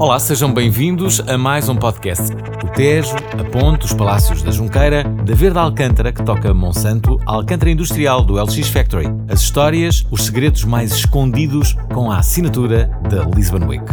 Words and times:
Olá, 0.00 0.18
sejam 0.18 0.50
bem-vindos 0.50 1.20
a 1.28 1.36
mais 1.36 1.68
um 1.68 1.76
podcast. 1.76 2.32
O 2.64 2.72
Tejo, 2.72 3.14
a 3.38 3.44
Ponte, 3.50 3.84
os 3.84 3.92
Palácios 3.92 4.42
da 4.42 4.50
Junqueira, 4.50 5.04
da 5.04 5.34
Verde 5.34 5.58
Alcântara, 5.58 6.10
que 6.10 6.24
toca 6.24 6.54
Monsanto, 6.54 7.20
a 7.26 7.32
Alcântara 7.32 7.70
Industrial 7.70 8.24
do 8.24 8.42
LX 8.42 8.70
Factory. 8.70 9.08
As 9.28 9.42
histórias, 9.42 10.06
os 10.10 10.24
segredos 10.24 10.64
mais 10.64 10.92
escondidos 10.92 11.76
com 11.92 12.10
a 12.10 12.16
assinatura 12.16 12.90
da 13.10 13.24
Lisbon 13.24 13.66
Week. 13.66 13.84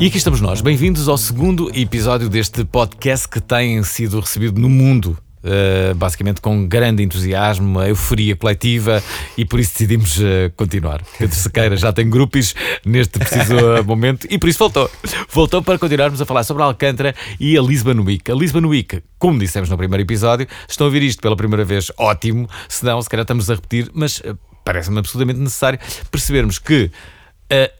E 0.00 0.06
aqui 0.08 0.16
estamos 0.16 0.40
nós, 0.40 0.60
bem-vindos 0.60 1.08
ao 1.08 1.16
segundo 1.16 1.70
episódio 1.72 2.28
deste 2.28 2.64
podcast 2.64 3.28
que 3.28 3.40
tem 3.40 3.80
sido 3.84 4.18
recebido 4.18 4.60
no 4.60 4.68
mundo 4.68 5.16
Uh, 5.42 5.92
basicamente 5.96 6.40
com 6.40 6.68
grande 6.68 7.02
entusiasmo, 7.02 7.66
uma 7.66 7.88
euforia 7.88 8.36
coletiva 8.36 9.02
e 9.36 9.44
por 9.44 9.58
isso 9.58 9.72
decidimos 9.72 10.16
uh, 10.18 10.52
continuar. 10.54 11.02
Pedro 11.18 11.34
Sequeira 11.34 11.76
já 11.76 11.92
tem 11.92 12.08
grupos 12.08 12.54
neste 12.86 13.18
preciso 13.18 13.56
momento 13.84 14.26
e 14.30 14.38
por 14.38 14.48
isso 14.48 14.60
voltou. 14.60 14.88
Voltou 15.28 15.60
para 15.60 15.78
continuarmos 15.78 16.20
a 16.20 16.24
falar 16.24 16.44
sobre 16.44 16.62
a 16.62 16.66
Alcântara 16.66 17.12
e 17.40 17.58
a 17.58 17.60
Lisbon 17.60 18.00
Week. 18.02 18.30
A 18.30 18.34
Lisbon 18.36 18.66
Week, 18.68 19.02
como 19.18 19.38
dissemos 19.40 19.68
no 19.68 19.76
primeiro 19.76 20.02
episódio, 20.02 20.46
estão 20.68 20.86
a 20.86 20.88
ouvir 20.88 21.02
isto 21.02 21.20
pela 21.20 21.34
primeira 21.34 21.64
vez, 21.64 21.90
ótimo, 21.98 22.48
se 22.68 22.84
não, 22.84 23.02
se 23.02 23.08
calhar 23.10 23.22
estamos 23.22 23.50
a 23.50 23.54
repetir, 23.54 23.90
mas 23.92 24.20
uh, 24.20 24.38
parece-me 24.64 25.00
absolutamente 25.00 25.40
necessário 25.40 25.80
percebermos 26.10 26.60
que 26.60 26.88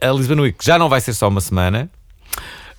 a 0.02 0.12
Lisbon 0.12 0.42
Week 0.42 0.62
já 0.62 0.78
não 0.78 0.86
vai 0.86 1.00
ser 1.00 1.14
só 1.14 1.28
uma 1.28 1.40
semana, 1.40 1.88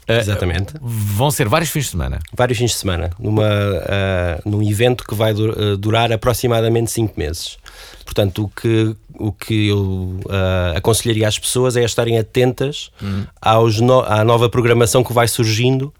Exatamente. 0.08 0.74
Vão 0.82 1.32
ser 1.32 1.48
vários 1.48 1.70
fins 1.70 1.86
de 1.86 1.92
semana. 1.92 2.20
Vários 2.36 2.58
fins 2.58 2.72
de 2.72 2.78
semana, 2.78 3.10
numa, 3.20 3.44
uh, 3.44 4.50
num 4.50 4.62
evento 4.62 5.04
que 5.04 5.16
vai 5.16 5.34
dur 5.34 5.78
durar 5.78 6.12
aproximadamente 6.12 6.92
5 6.92 7.18
meses. 7.18 7.58
Portanto, 8.04 8.44
o 8.44 8.50
que, 8.50 8.96
o 9.16 9.32
que 9.32 9.70
eu 9.70 10.20
uh, 10.26 10.78
aconselharia 10.78 11.28
às 11.28 11.40
pessoas 11.40 11.78
é 11.78 11.84
estarem 11.84 12.20
atentas 12.20 12.92
hum. 13.02 13.24
aos 13.42 13.80
no, 13.80 14.02
à 14.02 14.24
nova 14.24 14.50
programação 14.50 15.04
que 15.04 15.14
vai 15.14 15.28
surgindo 15.28 15.94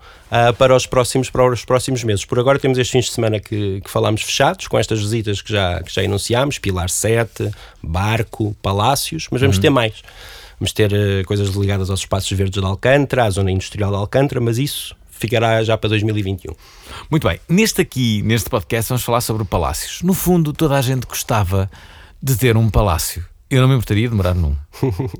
para, 0.58 0.76
os 0.76 0.88
próximos, 0.88 1.30
para 1.30 1.46
os 1.46 1.64
próximos 1.64 2.04
meses. 2.04 2.26
Por 2.26 2.40
agora 2.40 2.58
temos 2.58 2.78
estes 2.78 2.92
fins 2.92 3.06
de 3.06 3.12
semana 3.12 3.40
que, 3.40 3.82
que 3.82 3.90
falámos 3.90 4.24
fechados, 4.24 4.68
com 4.68 4.80
estas 4.80 5.00
visitas 5.00 5.42
que 5.42 5.52
já, 5.52 5.82
que 5.84 5.94
já 5.94 6.04
enunciámos, 6.04 6.58
Pilar 6.58 6.90
7, 6.90 7.52
Barco, 7.82 8.56
Palácios, 8.62 9.28
mas 9.30 9.42
vamos 9.42 9.58
hum. 9.60 9.62
ter 9.62 9.70
mais. 9.70 10.02
Vamos 10.60 10.74
ter 10.74 10.92
uh, 10.92 11.26
coisas 11.26 11.50
ligadas 11.50 11.90
aos 11.90 12.02
espaços 12.02 12.32
verdes 12.32 12.62
de 12.62 12.66
Alcântara, 12.66 13.26
à 13.26 13.30
zona 13.30 13.52
industrial 13.52 13.92
de 13.92 13.98
Alcântara, 13.98 14.40
mas 14.40 14.58
isso 14.58 14.96
ficará 15.10 15.64
já 15.64 15.78
para 15.78 15.90
2021. 15.90 16.54
Muito 17.10 17.28
bem. 17.28 17.40
Neste 17.48 17.82
aqui, 17.82 18.22
neste 18.24 18.50
podcast, 18.50 18.90
vamos 18.90 19.04
falar 19.04 19.22
sobre 19.22 19.46
palácios. 19.46 20.02
No 20.02 20.14
fundo, 20.14 20.52
toda 20.52 20.78
a 20.78 20.82
gente 20.82 21.08
gostava 21.08 21.70
de 22.22 22.36
ter 22.36 22.58
um 22.58 22.70
palácio. 22.70 23.26
Eu 23.50 23.62
não 23.62 23.68
me 23.68 23.76
importaria 23.76 24.10
de 24.10 24.16
morar 24.16 24.34
num. 24.34 24.52
uh, 24.52 24.58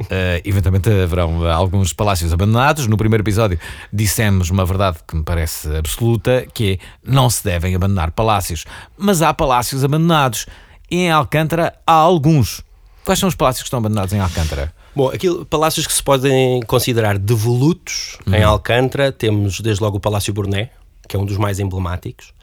eventualmente 0.44 0.90
haverão 0.90 1.48
alguns 1.48 1.94
palácios 1.94 2.34
abandonados. 2.34 2.88
No 2.88 2.98
primeiro 2.98 3.24
episódio 3.24 3.60
dissemos 3.92 4.50
uma 4.50 4.66
verdade 4.66 4.98
que 5.08 5.16
me 5.16 5.24
parece 5.24 5.74
absoluta, 5.76 6.46
que 6.54 6.74
é 6.74 6.86
não 7.04 7.30
se 7.30 7.44
devem 7.44 7.76
abandonar 7.76 8.12
palácios. 8.12 8.66
Mas 8.98 9.22
há 9.22 9.34
palácios 9.34 9.84
abandonados. 9.84 10.48
E 10.90 10.98
em 10.98 11.12
Alcântara 11.12 11.76
há 11.86 11.94
alguns. 11.94 12.62
Quais 13.06 13.20
são 13.20 13.30
os 13.30 13.36
palácios 13.36 13.62
que 13.62 13.68
estão 13.68 13.80
abandonados 13.80 14.14
em 14.14 14.20
Alcântara? 14.20 14.74
Bom, 14.96 15.10
aquilo, 15.10 15.46
palácios 15.46 15.88
que 15.88 15.94
se 15.94 16.04
podem 16.04 16.62
considerar 16.64 17.18
devolutos 17.18 18.18
uhum. 18.28 18.36
em 18.36 18.44
Alcântara, 18.44 19.12
temos 19.12 19.60
desde 19.60 19.84
logo 19.84 19.98
o 19.98 20.00
Palácio 20.00 20.34
Burné, 20.34 20.70
que 21.08 21.16
é 21.16 21.20
um 21.20 21.26
dos 21.26 21.38
mais 21.38 21.60
emblemáticos, 21.60 22.34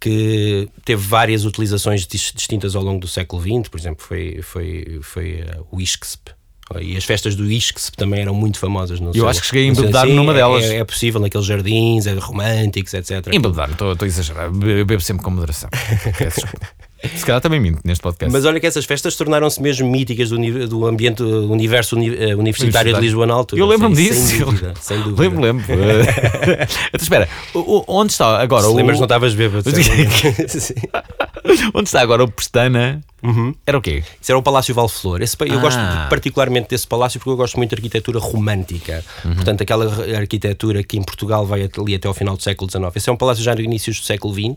que 0.00 0.68
teve 0.84 1.00
várias 1.00 1.44
utilizações 1.44 2.06
distintas 2.06 2.74
ao 2.74 2.82
longo 2.82 3.00
do 3.00 3.08
século 3.08 3.40
XX, 3.40 3.68
por 3.68 3.78
exemplo, 3.78 4.04
foi, 4.04 4.40
foi, 4.42 4.98
foi 5.02 5.42
uh, 5.42 5.66
o 5.70 5.80
ISCSP. 5.80 6.32
E 6.80 6.96
as 6.96 7.04
festas 7.04 7.36
do 7.36 7.50
ISCSP 7.50 7.96
também 7.96 8.22
eram 8.22 8.34
muito 8.34 8.58
famosas 8.58 8.98
no 8.98 9.14
Eu 9.14 9.28
acho 9.28 9.40
que 9.42 9.46
cheguei 9.46 9.68
a 9.68 9.70
embebedar 9.70 10.06
numa 10.06 10.32
delas. 10.32 10.64
É, 10.64 10.76
é, 10.76 10.84
possível, 10.84 11.20
naqueles 11.20 11.46
jardins, 11.46 12.06
é 12.06 12.14
românticos, 12.14 12.94
etc. 12.94 13.28
Embebedar, 13.32 13.70
estou 13.70 13.94
a 14.00 14.06
exagerar, 14.06 14.50
bebo 14.50 15.00
sempre 15.00 15.22
com 15.22 15.30
moderação. 15.30 15.68
Se 17.16 17.26
calhar 17.26 17.40
também 17.40 17.60
minto 17.60 17.80
neste 17.84 18.00
podcast. 18.00 18.32
Mas 18.32 18.44
olha 18.44 18.60
que 18.60 18.66
essas 18.66 18.84
festas 18.84 19.16
tornaram-se 19.16 19.60
mesmo 19.60 19.90
míticas 19.90 20.30
do, 20.30 20.68
do 20.68 20.86
ambiente, 20.86 21.16
do 21.16 21.50
universo 21.50 21.96
uni, 21.96 22.10
uh, 22.10 22.38
universitário 22.38 22.94
de 22.94 23.00
Lisboa 23.00 23.26
na 23.26 23.34
altura. 23.34 23.60
Eu 23.60 23.66
lembro-me 23.66 23.96
disso. 23.96 24.26
Sem 24.26 24.38
dúvida. 24.38 24.74
Sem 24.80 25.00
dúvida. 25.02 25.22
Lembro, 25.22 25.40
lembro. 25.40 25.64
então 26.92 27.00
espera, 27.00 27.28
onde 27.54 28.12
está 28.12 28.40
agora? 28.40 28.62
Se 28.62 28.68
o... 28.68 28.74
lembras, 28.74 28.98
não 28.98 29.04
estavas 29.04 29.34
bêbado. 29.34 29.64
onde 31.74 31.88
está 31.88 32.00
agora 32.00 32.24
o 32.24 32.30
Pestana? 32.30 33.00
Uhum. 33.22 33.54
Era 33.64 33.78
o 33.78 33.80
quê? 33.80 34.02
Isso 34.20 34.32
era 34.32 34.38
o 34.38 34.42
Palácio 34.42 34.74
Valflor. 34.74 35.22
Esse, 35.22 35.36
eu 35.40 35.58
ah. 35.58 35.60
gosto 35.60 35.78
particularmente 36.08 36.68
desse 36.68 36.86
palácio 36.86 37.20
porque 37.20 37.30
eu 37.30 37.36
gosto 37.36 37.56
muito 37.56 37.70
de 37.70 37.76
arquitetura 37.76 38.18
romântica. 38.18 39.04
Uhum. 39.24 39.34
Portanto, 39.36 39.62
aquela 39.62 39.84
arquitetura 40.18 40.82
que 40.82 40.98
em 40.98 41.02
Portugal 41.02 41.46
vai 41.46 41.62
ali 41.62 41.94
até 41.94 42.08
ao 42.08 42.14
final 42.14 42.36
do 42.36 42.42
século 42.42 42.68
XIX. 42.70 42.84
Esse 42.96 43.08
é 43.08 43.12
um 43.12 43.16
palácio 43.16 43.44
já 43.44 43.54
no 43.54 43.60
início 43.60 43.92
do 43.92 44.00
século 44.00 44.34
XX, 44.34 44.56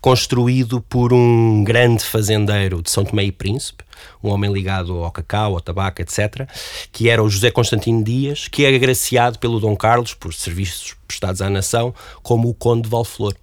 construído 0.00 0.80
por 0.80 1.12
um 1.12 1.64
grande 1.64 2.04
fazendeiro 2.04 2.80
de 2.80 2.90
São 2.90 3.04
Tomé 3.04 3.24
e 3.24 3.32
Príncipe, 3.32 3.82
um 4.22 4.30
homem 4.30 4.52
ligado 4.52 5.02
ao 5.02 5.10
cacau, 5.10 5.54
ao 5.54 5.60
tabaco, 5.60 6.00
etc., 6.00 6.48
que 6.92 7.08
era 7.08 7.22
o 7.22 7.28
José 7.28 7.50
Constantino 7.50 8.04
Dias, 8.04 8.46
que 8.46 8.64
é 8.64 8.74
agraciado 8.74 9.38
pelo 9.38 9.58
Dom 9.58 9.74
Carlos 9.74 10.14
por 10.14 10.32
serviços 10.32 10.94
prestados 11.08 11.42
à 11.42 11.50
nação, 11.50 11.94
como 12.22 12.48
o 12.48 12.54
Conde 12.54 12.82
de 12.82 12.88
Valflor. 12.88 13.34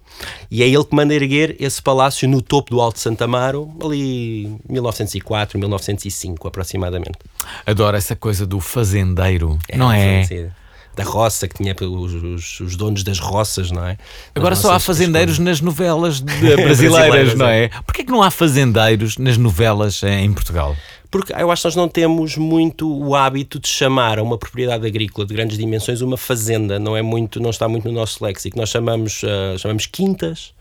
E 0.50 0.62
é 0.62 0.68
ele 0.68 0.84
que 0.84 0.94
manda 0.94 1.14
erguer 1.14 1.56
esse 1.58 1.82
palácio 1.82 2.28
no 2.28 2.40
topo 2.40 2.70
do 2.70 2.80
Alto 2.80 2.98
Santa 2.98 3.24
Amaro, 3.24 3.70
ali 3.82 4.56
1904, 4.68 5.58
1905 5.58 6.48
aproximadamente. 6.48 7.18
Adoro 7.66 7.96
essa 7.96 8.14
coisa 8.14 8.46
do 8.46 8.60
fazendeiro, 8.60 9.58
é, 9.68 9.76
não 9.76 9.90
é? 9.90 10.24
Sim, 10.24 10.50
da 10.96 11.04
roça, 11.04 11.48
que 11.48 11.56
tinha 11.56 11.74
os, 11.80 12.14
os, 12.14 12.60
os, 12.60 12.76
donos 12.76 13.02
das 13.02 13.18
roças, 13.18 13.70
não 13.70 13.84
é? 13.84 13.98
Agora 14.34 14.54
só 14.54 14.72
há 14.72 14.78
fazendeiros 14.78 15.38
nas 15.38 15.60
novelas 15.60 16.20
brasileiras, 16.20 16.64
brasileiras, 16.64 17.34
não 17.34 17.46
é? 17.46 17.64
é? 17.64 17.68
Porquê 17.84 18.04
que 18.04 18.10
não 18.10 18.22
há 18.22 18.30
fazendeiros 18.30 19.18
nas 19.18 19.36
novelas 19.36 20.02
em 20.02 20.32
Portugal? 20.32 20.76
Porque 21.10 21.32
eu 21.32 21.48
acho 21.48 21.62
que 21.62 21.66
nós 21.68 21.76
não 21.76 21.88
temos 21.88 22.36
muito 22.36 22.92
o 22.92 23.14
hábito 23.14 23.60
de 23.60 23.68
chamar 23.68 24.18
a 24.18 24.22
uma 24.22 24.36
propriedade 24.36 24.84
agrícola 24.84 25.24
de 25.24 25.32
grandes 25.32 25.56
dimensões 25.56 26.00
uma 26.00 26.16
fazenda, 26.16 26.76
não 26.76 26.96
é 26.96 27.02
muito, 27.02 27.38
não 27.38 27.50
está 27.50 27.68
muito 27.68 27.86
no 27.86 27.94
nosso 27.94 28.24
léxico. 28.24 28.58
Nós 28.58 28.68
chamamos, 28.68 29.22
uh, 29.22 29.56
chamamos 29.56 29.86
quintas, 29.86 30.52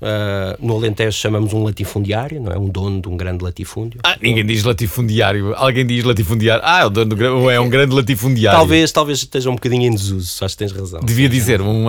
Uh, 0.00 0.66
no 0.66 0.76
Alentejo 0.76 1.16
chamamos 1.16 1.52
um 1.52 1.62
latifundiário, 1.62 2.40
não 2.40 2.52
é? 2.52 2.58
Um 2.58 2.68
dono 2.68 3.00
de 3.00 3.08
um 3.08 3.16
grande 3.16 3.42
latifúndio. 3.42 4.00
Ah, 4.02 4.16
ninguém 4.20 4.44
diz 4.44 4.64
latifundiário. 4.64 5.54
Alguém 5.54 5.86
diz 5.86 6.04
latifundiário. 6.04 6.62
Ah, 6.64 6.80
é 6.80 6.84
o 6.84 6.90
dono 6.90 7.14
do, 7.14 7.50
é 7.50 7.60
um 7.60 7.68
grande 7.68 7.94
latifundiário. 7.94 8.58
Talvez, 8.58 8.92
talvez 8.92 9.18
esteja 9.18 9.50
um 9.50 9.54
bocadinho 9.54 9.84
em 9.84 9.90
desuso, 9.90 10.44
acho 10.44 10.54
que 10.54 10.58
tens 10.58 10.72
razão. 10.72 11.00
Devia 11.00 11.28
dizer 11.28 11.60
um. 11.62 11.86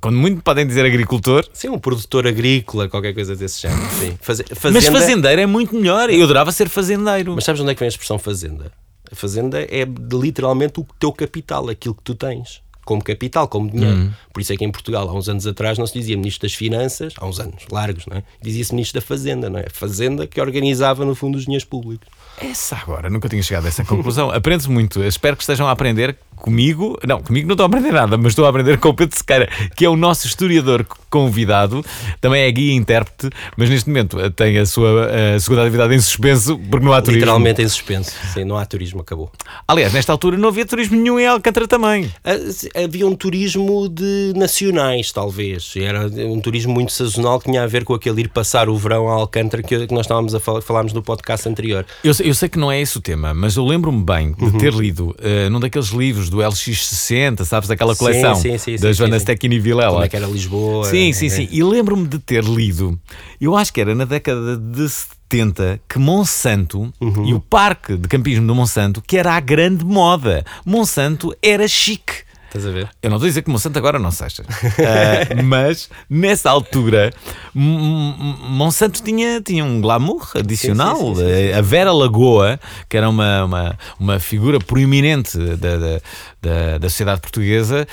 Quando 0.00 0.16
muito 0.16 0.40
podem 0.40 0.66
dizer 0.66 0.86
agricultor. 0.86 1.44
Sim, 1.52 1.68
um 1.68 1.78
produtor 1.78 2.26
agrícola, 2.26 2.88
qualquer 2.88 3.12
coisa 3.12 3.36
desse 3.36 3.60
género. 3.60 3.82
Sim. 4.00 4.16
fazenda... 4.20 4.54
Mas 4.72 4.86
fazendeiro 4.86 5.40
é 5.42 5.46
muito 5.46 5.74
melhor. 5.74 6.08
Eu 6.08 6.24
adorava 6.24 6.50
ser 6.52 6.68
fazendeiro. 6.68 7.34
Mas 7.34 7.44
sabes 7.44 7.60
onde 7.60 7.72
é 7.72 7.74
que 7.74 7.80
vem 7.80 7.86
a 7.86 7.90
expressão 7.90 8.18
fazenda? 8.18 8.72
A 9.10 9.14
fazenda 9.14 9.60
é 9.60 9.86
literalmente 10.12 10.80
o 10.80 10.86
teu 10.98 11.12
capital, 11.12 11.68
aquilo 11.68 11.94
que 11.94 12.02
tu 12.02 12.14
tens 12.14 12.62
como 12.88 13.04
capital, 13.04 13.46
como 13.46 13.70
dinheiro. 13.70 13.98
Uhum. 13.98 14.10
Por 14.32 14.40
isso 14.40 14.50
é 14.50 14.56
que 14.56 14.64
em 14.64 14.70
Portugal, 14.72 15.06
há 15.06 15.12
uns 15.12 15.28
anos 15.28 15.46
atrás, 15.46 15.76
não 15.76 15.86
se 15.86 15.92
dizia 15.92 16.16
Ministro 16.16 16.48
das 16.48 16.54
Finanças, 16.56 17.12
há 17.18 17.26
uns 17.26 17.38
anos 17.38 17.64
largos, 17.70 18.06
não 18.06 18.16
é? 18.16 18.22
Dizia-se 18.40 18.72
Ministro 18.72 18.98
da 18.98 19.06
Fazenda, 19.06 19.50
não 19.50 19.58
é? 19.58 19.66
Fazenda 19.70 20.26
que 20.26 20.40
organizava, 20.40 21.04
no 21.04 21.14
fundo, 21.14 21.36
os 21.36 21.44
dinheiros 21.44 21.66
públicos. 21.66 22.08
Essa 22.40 22.76
agora, 22.76 23.10
nunca 23.10 23.28
tinha 23.28 23.42
chegado 23.42 23.66
a 23.66 23.68
essa 23.68 23.84
conclusão. 23.84 24.30
Aprende-se 24.32 24.70
muito. 24.70 25.04
Espero 25.04 25.36
que 25.36 25.42
estejam 25.42 25.68
a 25.68 25.70
aprender 25.70 26.16
comigo. 26.38 26.98
Não, 27.06 27.20
comigo 27.20 27.46
não 27.46 27.54
estou 27.54 27.64
a 27.64 27.66
aprender 27.66 27.92
nada, 27.92 28.16
mas 28.16 28.28
estou 28.28 28.46
a 28.46 28.48
aprender 28.48 28.78
com 28.78 28.88
o 28.88 28.94
Pedro 28.94 29.16
Sequeira, 29.16 29.48
que 29.76 29.84
é 29.84 29.88
o 29.88 29.96
nosso 29.96 30.26
historiador 30.26 30.86
convidado. 31.10 31.84
Também 32.20 32.42
é 32.42 32.50
guia 32.50 32.72
e 32.72 32.76
intérprete, 32.76 33.30
mas 33.56 33.68
neste 33.68 33.88
momento 33.88 34.20
eh, 34.20 34.30
tem 34.30 34.58
a 34.58 34.66
sua 34.66 35.08
a 35.36 35.40
segunda 35.40 35.62
atividade 35.62 35.94
em 35.94 36.00
suspenso, 36.00 36.58
porque 36.70 36.84
não 36.84 36.92
há 36.92 37.00
turismo. 37.00 37.20
Literalmente 37.20 37.62
em 37.62 37.68
suspenso. 37.68 38.12
Sim, 38.32 38.44
não 38.44 38.56
há 38.56 38.64
turismo, 38.64 39.00
acabou. 39.00 39.30
Aliás, 39.66 39.92
nesta 39.92 40.12
altura 40.12 40.36
não 40.36 40.48
havia 40.48 40.66
turismo 40.66 40.96
nenhum 40.96 41.18
em 41.18 41.26
Alcântara 41.26 41.66
também. 41.66 42.10
Ah, 42.24 42.82
havia 42.84 43.06
um 43.06 43.14
turismo 43.14 43.88
de 43.88 44.32
nacionais, 44.36 45.12
talvez. 45.12 45.74
Era 45.76 46.06
um 46.06 46.40
turismo 46.40 46.72
muito 46.72 46.92
sazonal 46.92 47.38
que 47.38 47.50
tinha 47.50 47.62
a 47.62 47.66
ver 47.66 47.84
com 47.84 47.94
aquele 47.94 48.22
ir 48.22 48.28
passar 48.28 48.68
o 48.68 48.76
verão 48.76 49.08
a 49.08 49.14
Alcântara 49.14 49.62
que 49.62 49.76
nós 49.92 50.06
estávamos 50.06 50.34
a 50.34 50.40
falar, 50.40 50.60
falámos 50.60 50.92
no 50.92 51.02
podcast 51.02 51.48
anterior. 51.48 51.84
Eu, 52.04 52.12
eu 52.20 52.34
sei 52.34 52.48
que 52.48 52.58
não 52.58 52.70
é 52.70 52.80
esse 52.80 52.96
o 52.98 53.00
tema, 53.00 53.34
mas 53.34 53.56
eu 53.56 53.64
lembro-me 53.64 54.02
bem 54.02 54.32
de 54.32 54.44
uhum. 54.44 54.58
ter 54.58 54.72
lido 54.72 55.10
uh, 55.10 55.50
num 55.50 55.60
daqueles 55.60 55.88
livros 55.88 56.27
do 56.28 56.38
LX60, 56.38 57.44
sabes, 57.44 57.68
daquela 57.68 57.94
coleção 57.94 58.34
sim, 58.34 58.56
sim, 58.58 58.76
sim, 58.76 58.82
da 58.82 58.92
Joana 58.92 59.18
Stecchini 59.18 59.58
Vilela. 59.58 59.92
Como 59.92 60.04
é 60.04 60.08
que 60.08 60.16
era 60.16 60.26
Lisboa. 60.26 60.84
Sim, 60.84 61.12
sim, 61.12 61.26
é. 61.26 61.30
sim. 61.30 61.48
E 61.50 61.62
lembro-me 61.62 62.06
de 62.06 62.18
ter 62.18 62.44
lido, 62.44 62.98
eu 63.40 63.56
acho 63.56 63.72
que 63.72 63.80
era 63.80 63.94
na 63.94 64.04
década 64.04 64.56
de 64.56 64.88
70, 64.88 65.80
que 65.88 65.98
Monsanto 65.98 66.92
uhum. 67.00 67.26
e 67.26 67.34
o 67.34 67.40
parque 67.40 67.96
de 67.96 68.08
campismo 68.08 68.46
do 68.46 68.54
Monsanto, 68.54 69.02
que 69.02 69.16
era 69.16 69.34
a 69.34 69.40
grande 69.40 69.84
moda. 69.84 70.44
Monsanto 70.64 71.34
era 71.42 71.66
chique 71.68 72.27
Estás 72.48 72.66
a 72.66 72.70
ver? 72.70 72.88
Eu 73.02 73.10
não 73.10 73.18
estou 73.18 73.26
a 73.26 73.28
dizer 73.28 73.42
que 73.42 73.50
Monsanto 73.50 73.78
agora 73.78 73.98
não 73.98 74.10
seja, 74.10 74.42
uh, 74.42 75.42
mas 75.44 75.90
nessa 76.08 76.50
altura 76.50 77.12
Monsanto 77.54 79.02
tinha, 79.02 79.40
tinha 79.42 79.62
um 79.62 79.82
glamour 79.82 80.30
adicional. 80.34 80.96
Sim, 80.96 81.14
sim, 81.16 81.26
sim, 81.26 81.52
a 81.52 81.60
Vera 81.60 81.92
Lagoa, 81.92 82.58
que 82.88 82.96
era 82.96 83.08
uma, 83.08 83.44
uma, 83.44 83.78
uma 84.00 84.18
figura 84.18 84.58
proeminente 84.58 85.36
da, 85.36 85.76
da, 85.76 86.00
da, 86.40 86.78
da 86.78 86.88
sociedade 86.88 87.20
portuguesa, 87.20 87.86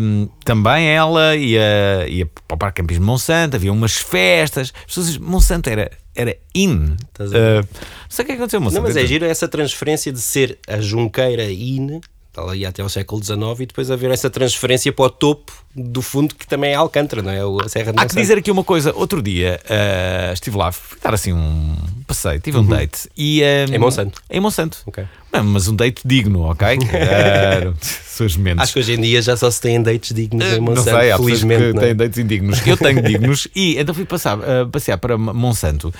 um, 0.00 0.28
também 0.44 0.88
ela 0.88 1.36
ia, 1.36 2.08
ia 2.08 2.26
para 2.26 2.54
o 2.54 2.58
Parque 2.58 2.80
Campismo 2.80 3.04
de 3.04 3.06
Monsanto, 3.06 3.56
havia 3.56 3.72
umas 3.72 3.96
festas. 3.96 4.72
As 4.74 4.86
pessoas 4.86 5.18
Monsanto 5.18 5.68
era 5.68 5.90
era 6.16 6.36
in. 6.54 6.96
Uh, 7.18 7.60
não 7.60 7.64
sei 8.08 8.24
o 8.24 8.26
que 8.26 8.32
aconteceu, 8.32 8.60
Monsanto. 8.60 8.82
Não, 8.82 8.88
mas 8.88 8.96
é 8.96 9.04
giro 9.04 9.24
essa 9.24 9.48
transferência 9.48 10.12
de 10.12 10.20
ser 10.20 10.58
a 10.68 10.80
junqueira 10.80 11.50
in 11.50 12.00
ela 12.40 12.56
ia 12.56 12.68
até 12.68 12.82
ao 12.82 12.88
século 12.88 13.22
XIX 13.22 13.38
e 13.60 13.66
depois 13.66 13.90
haver 13.90 14.10
essa 14.10 14.28
transferência 14.28 14.92
para 14.92 15.04
o 15.04 15.10
topo 15.10 15.52
do 15.74 16.02
fundo 16.02 16.34
que 16.34 16.46
também 16.46 16.70
é 16.70 16.74
Alcântara, 16.74 17.20
não 17.20 17.30
é? 17.30 17.40
A 17.64 17.68
Serra 17.68 17.92
de 17.92 18.00
Há 18.00 18.06
que 18.06 18.14
dizer 18.14 18.38
aqui 18.38 18.50
uma 18.50 18.62
coisa. 18.62 18.92
Outro 18.94 19.20
dia 19.20 19.60
uh, 19.64 20.32
estive 20.32 20.56
lá, 20.56 20.70
fui 20.70 20.98
dar 21.02 21.14
assim 21.14 21.32
um 21.32 21.76
passeio, 22.06 22.40
tive 22.40 22.58
um 22.58 22.60
uhum. 22.60 22.68
date. 22.68 23.08
E, 23.16 23.42
um, 23.42 23.74
em 23.74 23.78
Monsanto? 23.78 24.22
Em 24.30 24.40
Monsanto. 24.40 24.78
Ok. 24.86 25.04
mas 25.44 25.66
um 25.66 25.74
date 25.74 26.02
digno, 26.04 26.42
ok? 26.42 26.78
uh, 26.78 27.74
suas 27.82 28.36
mentes. 28.36 28.62
Acho 28.62 28.74
que 28.74 28.78
hoje 28.78 28.92
em 28.94 29.00
dia 29.00 29.20
já 29.20 29.36
só 29.36 29.50
se 29.50 29.60
têm 29.60 29.82
dates 29.82 30.14
dignos 30.14 30.46
em 30.46 30.60
Monsanto, 30.60 30.90
não 30.90 31.00
sei, 31.00 31.10
há 31.10 31.16
felizmente. 31.18 31.62
Que 31.62 31.72
não 31.72 31.82
é? 31.82 31.86
têm 31.86 31.96
dates 31.96 32.18
indignos. 32.18 32.66
Eu 32.66 32.76
tenho 32.76 33.02
dignos 33.02 33.48
e 33.54 33.76
então 33.78 33.94
fui 33.94 34.04
passar, 34.04 34.38
uh, 34.38 34.68
passear 34.70 34.98
para 34.98 35.18
Monsanto 35.18 35.92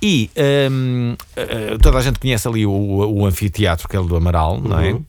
e 0.00 0.30
um, 0.70 1.16
toda 1.80 1.98
a 1.98 2.02
gente 2.02 2.18
conhece 2.18 2.46
ali 2.46 2.66
o, 2.66 2.70
o 2.70 3.26
anfiteatro, 3.26 3.88
que 3.88 3.96
é 3.96 4.00
o 4.00 4.04
do 4.04 4.14
Amaral, 4.14 4.60
não 4.60 4.78
é? 4.78 4.92
Uhum 4.92 5.04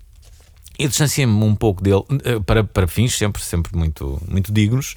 eu 0.78 0.88
distanciei-me 0.88 1.44
um 1.44 1.56
pouco 1.56 1.84
dele 1.84 2.04
eh, 2.24 2.40
para, 2.46 2.64
para 2.64 2.88
fins 2.88 3.18
sempre, 3.18 3.42
sempre 3.42 3.76
muito, 3.76 4.22
muito 4.28 4.52
dignos. 4.52 4.96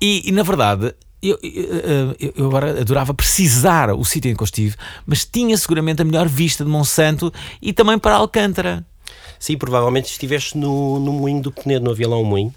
E, 0.00 0.28
e 0.28 0.32
na 0.32 0.42
verdade, 0.42 0.94
eu, 1.22 1.38
eu, 1.42 2.32
eu, 2.34 2.46
agora 2.46 2.80
adorava 2.80 3.12
precisar 3.12 3.92
o 3.92 4.04
sítio 4.04 4.30
em 4.30 4.34
que 4.34 4.42
eu 4.42 4.46
estive, 4.46 4.76
mas 5.04 5.24
tinha 5.24 5.56
seguramente 5.56 6.00
a 6.00 6.04
melhor 6.04 6.26
vista 6.26 6.64
de 6.64 6.70
Monsanto 6.70 7.32
e 7.60 7.72
também 7.72 7.98
para 7.98 8.14
Alcântara. 8.14 8.84
Sim, 9.38 9.56
provavelmente 9.56 10.10
estiveste 10.10 10.56
no, 10.56 10.98
no 10.98 11.12
moinho 11.12 11.42
do 11.42 11.52
Penedo, 11.52 11.84
não 11.84 11.92
havia 11.92 12.08
lá 12.08 12.16
um 12.16 12.24
moinho? 12.24 12.54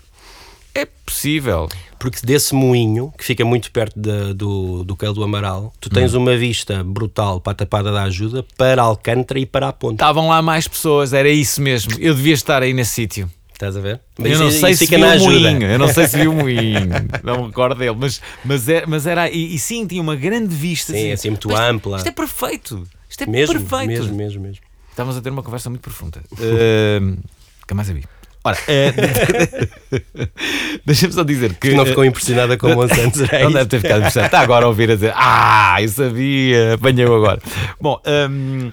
É 0.73 0.85
possível. 0.85 1.69
Porque 2.03 2.19
desse 2.21 2.53
moinho, 2.53 3.13
que 3.17 3.23
fica 3.23 3.45
muito 3.45 3.71
perto 3.71 3.97
de, 3.97 4.33
do, 4.33 4.83
do 4.83 4.93
Queiro 4.93 5.13
do 5.13 5.23
Amaral, 5.23 5.71
tu 5.79 5.89
tens 5.89 6.13
hum. 6.13 6.17
uma 6.17 6.35
vista 6.35 6.83
brutal 6.83 7.39
para 7.39 7.53
a 7.53 7.55
Tapada 7.55 7.93
da 7.93 8.03
Ajuda, 8.03 8.45
para 8.57 8.81
Alcântara 8.81 9.39
e 9.39 9.45
para 9.45 9.69
a 9.69 9.71
Ponte. 9.71 9.93
Estavam 9.93 10.27
lá 10.27 10.41
mais 10.41 10.67
pessoas, 10.67 11.13
era 11.13 11.29
isso 11.29 11.61
mesmo. 11.61 11.93
Eu 11.97 12.13
devia 12.13 12.33
estar 12.33 12.61
aí 12.61 12.73
nesse 12.73 12.91
sítio. 12.91 13.31
Estás 13.53 13.77
a 13.77 13.79
ver? 13.79 14.01
Mas 14.19 14.33
eu 14.33 14.39
não 14.39 14.49
isso, 14.49 14.59
sei 14.59 14.71
isso 14.71 14.85
se 14.85 14.97
vi 14.97 15.05
o 15.05 15.19
moinho, 15.19 15.63
eu 15.63 15.79
não 15.79 15.87
sei 15.87 16.07
se 16.09 16.17
vi 16.17 16.27
o 16.27 16.33
moinho, 16.35 16.89
não 17.23 17.37
me 17.37 17.47
recordo 17.47 17.79
dele, 17.79 17.95
mas, 17.97 18.21
mas, 18.43 18.67
era, 18.67 18.83
é, 18.83 18.85
mas 18.85 19.07
era 19.07 19.29
e, 19.29 19.55
e 19.55 19.57
sim, 19.57 19.87
tinha 19.87 20.01
uma 20.01 20.17
grande 20.17 20.53
vista. 20.53 20.91
Sim, 20.91 21.03
assim, 21.03 21.11
assim 21.13 21.29
muito 21.29 21.55
ampla. 21.55 21.95
Isto 21.95 22.09
é 22.09 22.11
perfeito, 22.11 22.85
isto 23.09 23.23
é 23.23 23.27
mesmo, 23.27 23.53
perfeito. 23.53 23.87
Mesmo, 23.87 24.13
mesmo, 24.13 24.41
mesmo. 24.41 24.61
Estávamos 24.89 25.17
a 25.17 25.21
ter 25.21 25.29
uma 25.29 25.41
conversa 25.41 25.69
muito 25.69 25.83
profunda. 25.83 26.21
Uh, 26.33 27.17
que 27.65 27.73
mais 27.73 27.89
havia? 27.89 28.03
Ora, 28.43 28.57
uh, 28.57 30.27
deixa-me 30.85 31.13
só 31.13 31.23
dizer 31.23 31.55
que. 31.55 31.73
Não 31.73 31.85
ficou 31.85 32.03
impressionada 32.03 32.57
com 32.57 32.67
o 32.67 32.75
Monsanto, 32.75 33.19
Não 33.41 33.51
deve 33.51 33.65
ter 33.67 33.79
ficado 33.79 33.99
impressionada. 33.99 34.27
Está 34.27 34.39
agora 34.41 34.65
a 34.65 34.67
ouvir 34.67 34.91
a 34.91 34.95
dizer: 34.95 35.13
Ah, 35.15 35.77
eu 35.79 35.87
sabia, 35.87 36.73
apanhou 36.73 37.15
agora. 37.15 37.39
Bom, 37.79 38.01
um, 38.05 38.71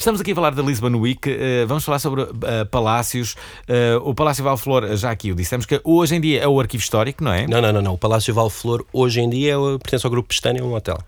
Estamos 0.00 0.18
aqui 0.18 0.32
a 0.32 0.34
falar 0.34 0.54
da 0.54 0.62
Lisbon 0.62 0.96
Week, 0.96 1.30
uh, 1.30 1.66
vamos 1.66 1.84
falar 1.84 1.98
sobre 1.98 2.22
uh, 2.22 2.30
palácios. 2.70 3.34
Uh, 3.68 4.00
o 4.02 4.14
Palácio 4.14 4.42
Valflor, 4.42 4.96
já 4.96 5.10
aqui 5.10 5.30
o 5.30 5.34
dissemos, 5.34 5.66
que 5.66 5.78
hoje 5.84 6.14
em 6.14 6.20
dia 6.22 6.40
é 6.40 6.48
o 6.48 6.58
arquivo 6.58 6.82
histórico, 6.82 7.22
não 7.22 7.30
é? 7.30 7.46
Não, 7.46 7.60
não, 7.60 7.70
não. 7.70 7.82
não. 7.82 7.92
O 7.92 7.98
Palácio 7.98 8.32
Valflor, 8.32 8.86
hoje 8.94 9.20
em 9.20 9.28
dia, 9.28 9.52
é, 9.52 9.56
pertence 9.76 10.06
ao 10.06 10.10
Grupo 10.10 10.28
Pestana, 10.28 10.58
é 10.58 10.62
um 10.62 10.72
hotel. 10.72 10.98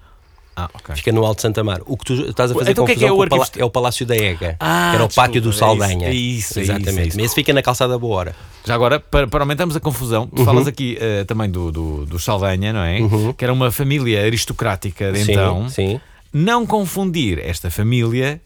Ah, 0.55 0.69
okay. 0.75 0.97
Fica 0.97 1.13
no 1.13 1.25
Alto 1.25 1.41
Santa 1.41 1.65
Mar. 1.65 1.81
O 1.87 1.97
que 1.97 2.05
tu 2.05 2.13
estás 2.13 2.51
a 2.51 2.55
fazer 2.55 2.73
então, 2.73 2.85
confusão 2.85 2.87
que 2.87 2.93
é, 2.93 2.97
que 2.97 3.05
é, 3.05 3.13
o 3.13 3.23
arquivo... 3.23 3.61
é, 3.63 3.65
o 3.65 3.71
Palácio 3.71 4.05
da 4.05 4.17
Ega, 4.17 4.57
ah, 4.61 4.91
que 4.91 4.97
era 4.97 5.05
o 5.05 5.09
desculpa, 5.09 5.29
pátio 5.29 5.43
do 5.43 5.53
Saldanha. 5.53 6.09
É 6.09 6.15
isso, 6.15 6.59
é 6.59 6.63
Exatamente. 6.63 6.99
É 6.99 7.07
isso, 7.07 7.17
Mas 7.17 7.27
esse 7.27 7.35
fica 7.35 7.53
na 7.53 7.63
calçada 7.63 7.99
Boa 7.99 8.35
Já 8.65 8.75
agora, 8.75 9.01
para, 9.01 9.27
para 9.27 9.43
aumentarmos 9.43 9.75
a 9.75 9.81
confusão, 9.81 10.27
tu 10.27 10.41
uhum. 10.41 10.45
falas 10.45 10.67
aqui 10.67 10.99
uh, 11.01 11.25
também 11.25 11.51
do, 11.51 11.73
do, 11.73 12.07
do, 12.07 12.19
Saldanha, 12.19 12.73
não 12.73 12.83
é? 12.83 13.01
Uhum. 13.01 13.33
Que 13.33 13.45
era 13.45 13.53
uma 13.53 13.71
família 13.71 14.25
aristocrática 14.25 15.11
de 15.11 15.25
sim, 15.25 15.33
então. 15.33 15.69
Sim. 15.69 16.01
Não 16.33 16.67
confundir 16.67 17.39
esta 17.39 17.71
família 17.71 18.41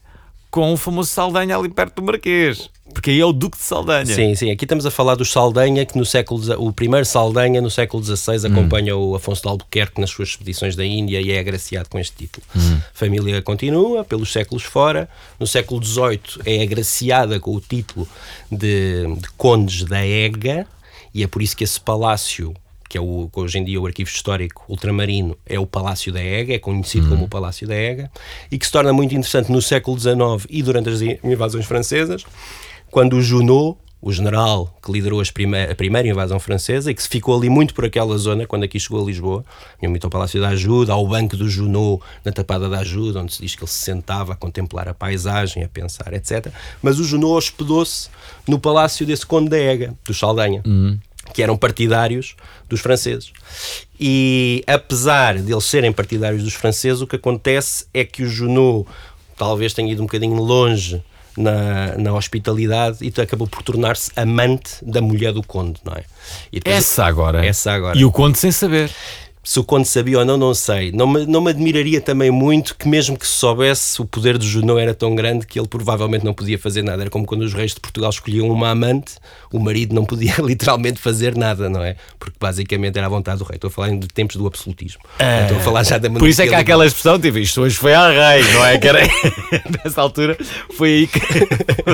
com 0.49 0.73
o 0.73 0.77
famoso 0.77 1.09
Saldanha 1.09 1.57
ali 1.57 1.69
perto 1.69 1.95
do 1.95 2.03
Marquês. 2.03 2.69
Porque 2.93 3.11
aí 3.11 3.19
é 3.19 3.25
o 3.25 3.33
Duque 3.33 3.57
de 3.57 3.63
Saldanha. 3.63 4.05
Sim, 4.05 4.33
sim. 4.33 4.49
Aqui 4.49 4.65
estamos 4.65 4.85
a 4.85 4.91
falar 4.91 5.15
do 5.15 5.25
Saldanha, 5.25 5.85
que 5.85 5.97
no 5.97 6.05
século 6.05 6.41
o 6.57 6.71
primeiro 6.71 7.05
Saldanha 7.05 7.61
no 7.61 7.69
século 7.69 8.03
XVI 8.03 8.47
acompanha 8.47 8.95
hum. 8.95 9.09
o 9.09 9.15
Afonso 9.15 9.41
de 9.41 9.47
Albuquerque 9.49 9.99
nas 9.99 10.09
suas 10.09 10.29
expedições 10.29 10.75
da 10.75 10.85
Índia 10.85 11.19
e 11.21 11.31
é 11.31 11.39
agraciado 11.39 11.89
com 11.89 11.99
este 11.99 12.15
título. 12.15 12.45
Hum. 12.55 12.77
A 12.77 12.97
família 12.97 13.41
continua 13.41 14.03
pelos 14.03 14.31
séculos 14.31 14.63
fora. 14.63 15.09
No 15.39 15.45
século 15.45 15.83
XVIII 15.83 16.41
é 16.45 16.63
agraciada 16.63 17.39
com 17.39 17.53
o 17.53 17.59
título 17.59 18.07
de, 18.51 19.03
de 19.17 19.29
Condes 19.35 19.83
da 19.83 20.05
Ega 20.05 20.65
e 21.13 21.23
é 21.23 21.27
por 21.27 21.41
isso 21.41 21.57
que 21.57 21.63
esse 21.63 21.79
palácio 21.79 22.53
que 22.87 22.97
é 22.97 23.01
o, 23.01 23.29
hoje 23.35 23.59
em 23.59 23.63
dia 23.63 23.79
o 23.79 23.85
arquivo 23.85 24.09
histórico 24.09 24.63
ultramarino, 24.67 25.37
é 25.45 25.59
o 25.59 25.65
Palácio 25.65 26.11
da 26.11 26.21
Ega, 26.21 26.53
é 26.53 26.59
conhecido 26.59 27.05
uhum. 27.05 27.11
como 27.11 27.25
o 27.25 27.29
Palácio 27.29 27.67
da 27.67 27.75
Ega, 27.75 28.11
e 28.51 28.57
que 28.57 28.65
se 28.65 28.71
torna 28.71 28.93
muito 28.93 29.13
interessante 29.13 29.51
no 29.51 29.61
século 29.61 29.99
XIX 29.99 30.47
e 30.49 30.63
durante 30.63 30.89
as 30.89 31.01
invasões 31.01 31.65
francesas, 31.65 32.25
quando 32.89 33.17
o 33.17 33.21
Junot, 33.21 33.77
o 33.99 34.11
general 34.11 34.77
que 34.83 34.91
liderou 34.91 35.21
prime 35.33 35.63
a 35.63 35.75
primeira 35.75 36.07
invasão 36.07 36.39
francesa 36.39 36.91
e 36.91 36.93
que 36.93 37.01
se 37.01 37.09
ficou 37.09 37.35
ali 37.35 37.49
muito 37.49 37.73
por 37.73 37.83
aquela 37.83 38.15
zona 38.17 38.45
quando 38.45 38.63
aqui 38.63 38.79
chegou 38.79 39.01
a 39.01 39.05
Lisboa, 39.05 39.43
vinha 39.79 39.89
muito 39.89 40.03
ao 40.05 40.09
Palácio 40.09 40.39
da 40.39 40.49
Ajuda, 40.49 40.93
ao 40.93 41.05
Banco 41.07 41.35
do 41.35 41.49
Junot, 41.49 42.01
na 42.23 42.31
Tapada 42.31 42.69
da 42.69 42.79
Ajuda, 42.79 43.21
onde 43.21 43.33
se 43.33 43.41
diz 43.41 43.55
que 43.55 43.63
ele 43.63 43.71
se 43.71 43.79
sentava 43.79 44.33
a 44.33 44.35
contemplar 44.35 44.87
a 44.87 44.93
paisagem, 44.93 45.63
a 45.63 45.67
pensar, 45.67 46.13
etc. 46.13 46.47
Mas 46.81 46.99
o 46.99 47.03
Junot 47.03 47.37
hospedou-se 47.37 48.09
no 48.47 48.59
palácio 48.59 49.05
desse 49.05 49.25
Conde 49.25 49.49
da 49.49 49.57
Ega, 49.57 49.93
do 50.05 50.13
Saldanha. 50.13 50.61
Uhum 50.65 50.99
que 51.33 51.43
eram 51.43 51.57
partidários 51.57 52.35
dos 52.67 52.79
franceses. 52.79 53.31
E 53.99 54.63
apesar 54.67 55.37
de 55.39 55.51
eles 55.51 55.65
serem 55.65 55.91
partidários 55.91 56.43
dos 56.43 56.53
franceses, 56.53 57.01
o 57.01 57.07
que 57.07 57.15
acontece 57.15 57.85
é 57.93 58.03
que 58.03 58.23
o 58.23 58.29
Junot 58.29 58.87
talvez 59.35 59.73
tenha 59.73 59.91
ido 59.91 60.01
um 60.01 60.05
bocadinho 60.05 60.35
longe 60.35 61.03
na, 61.37 61.95
na 61.97 62.13
hospitalidade 62.13 62.97
e 63.01 63.21
acabou 63.21 63.47
por 63.47 63.61
tornar-se 63.61 64.11
amante 64.15 64.83
da 64.83 65.01
mulher 65.01 65.31
do 65.31 65.43
conde, 65.43 65.79
não 65.85 65.93
é? 65.93 66.03
essa 66.65 67.05
agora? 67.05 67.45
Essa 67.45 67.71
agora. 67.71 67.97
E 67.97 68.03
o 68.03 68.11
conde 68.11 68.39
sem 68.39 68.51
saber. 68.51 68.89
Se 69.47 69.61
o 69.61 69.63
Conde 69.63 69.87
sabia 69.87 70.19
ou 70.19 70.25
não, 70.25 70.35
não 70.35 70.53
sei. 70.53 70.91
Não 70.91 71.07
me, 71.07 71.25
não 71.25 71.39
me 71.39 71.51
admiraria 71.51 72.01
também 72.01 72.29
muito 72.29 72.75
que, 72.75 72.85
mesmo 72.85 73.17
que 73.17 73.25
se 73.25 73.31
soubesse, 73.31 74.01
o 74.01 74.05
poder 74.05 74.37
do 74.37 74.43
Junot 74.43 74.77
era 74.77 74.93
tão 74.93 75.15
grande 75.15 75.47
que 75.47 75.57
ele 75.57 75.69
provavelmente 75.69 76.25
não 76.25 76.33
podia 76.33 76.59
fazer 76.59 76.81
nada. 76.81 77.03
Era 77.03 77.09
como 77.09 77.25
quando 77.25 77.43
os 77.43 77.53
reis 77.53 77.73
de 77.73 77.79
Portugal 77.79 78.09
escolhiam 78.09 78.49
uma 78.49 78.69
amante, 78.69 79.13
o 79.49 79.57
marido 79.57 79.95
não 79.95 80.03
podia 80.03 80.35
literalmente 80.43 80.99
fazer 80.99 81.33
nada, 81.33 81.69
não 81.69 81.81
é? 81.81 81.95
Porque 82.19 82.35
basicamente 82.37 82.97
era 82.97 83.05
à 83.05 83.09
vontade 83.09 83.37
do 83.39 83.45
rei. 83.45 83.55
Estou 83.55 83.69
a 83.69 83.71
falar 83.71 83.89
de 83.91 84.05
tempos 84.09 84.35
do 84.35 84.45
absolutismo. 84.45 85.01
Ah, 85.17 85.43
Estou 85.43 85.59
a 85.59 85.61
falar 85.61 85.83
já 85.83 85.97
da 85.97 86.09
Por 86.09 86.27
isso 86.27 86.41
é 86.41 86.47
que 86.49 86.53
há 86.53 86.59
aquela 86.59 86.85
expressão, 86.85 87.17
tipo, 87.17 87.37
isto 87.37 87.61
hoje 87.61 87.77
foi 87.77 87.93
a 87.93 88.09
rei, 88.09 88.43
não 88.51 88.65
é? 88.65 88.77
Que 88.77 88.87
era, 88.89 88.99
nessa 89.81 90.01
altura 90.01 90.37
foi 90.75 90.89
aí 90.89 91.07
que 91.07 91.21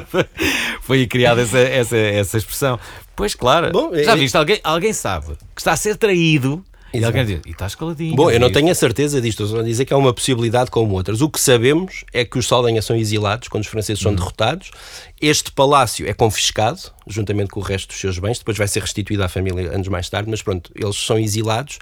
foi 0.81 0.98
aí 1.01 1.07
criada 1.07 1.43
essa, 1.43 1.60
essa, 1.60 1.98
essa 1.98 2.36
expressão. 2.39 2.79
Pois 3.15 3.36
claro, 3.36 3.72
Bom, 3.72 3.91
já 3.93 4.13
é- 4.13 4.15
viste, 4.15 4.36
alguém, 4.36 4.60
alguém 4.63 4.91
sabe 4.91 5.27
que 5.53 5.62
está 5.62 5.74
a 5.74 5.77
ser 5.77 5.95
traído 5.98 6.65
e 6.93 7.03
alguém 7.03 7.25
diz, 7.25 7.41
e 7.45 7.51
estás 7.51 7.73
caladinho. 7.75 8.15
Bom, 8.15 8.29
eu 8.29 8.39
não 8.39 8.51
tenho 8.51 8.69
a 8.69 8.75
certeza 8.75 9.19
disto, 9.19 9.43
estou 9.43 9.59
a 9.59 9.63
dizer 9.63 9.85
que 9.85 9.93
é 9.93 9.95
uma 9.95 10.13
possibilidade 10.13 10.69
como 10.69 10.93
outras. 10.93 11.21
O 11.21 11.29
que 11.29 11.39
sabemos 11.39 12.03
é 12.13 12.23
que 12.23 12.38
os 12.38 12.47
Saldanha 12.47 12.81
são 12.81 12.95
exilados 12.95 13.47
quando 13.47 13.63
os 13.63 13.69
franceses 13.69 14.01
são 14.01 14.12
hum. 14.12 14.15
derrotados. 14.15 14.71
Este 15.19 15.51
palácio 15.51 16.07
é 16.07 16.13
confiscado, 16.13 16.79
juntamente 17.07 17.50
com 17.50 17.59
o 17.59 17.63
resto 17.63 17.88
dos 17.88 18.00
seus 18.00 18.19
bens, 18.19 18.39
depois 18.39 18.57
vai 18.57 18.67
ser 18.67 18.81
restituído 18.81 19.23
à 19.23 19.29
família 19.29 19.71
anos 19.73 19.88
mais 19.88 20.09
tarde, 20.09 20.29
mas 20.29 20.41
pronto, 20.41 20.71
eles 20.75 20.97
são 20.97 21.17
exilados 21.17 21.79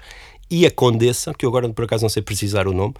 e 0.52 0.66
a 0.66 0.70
Condessa, 0.70 1.32
que 1.32 1.46
eu 1.46 1.48
agora 1.48 1.66
por 1.70 1.86
acaso 1.86 2.02
não 2.02 2.10
sei 2.10 2.22
precisar 2.22 2.68
o 2.68 2.74
nome, 2.74 2.92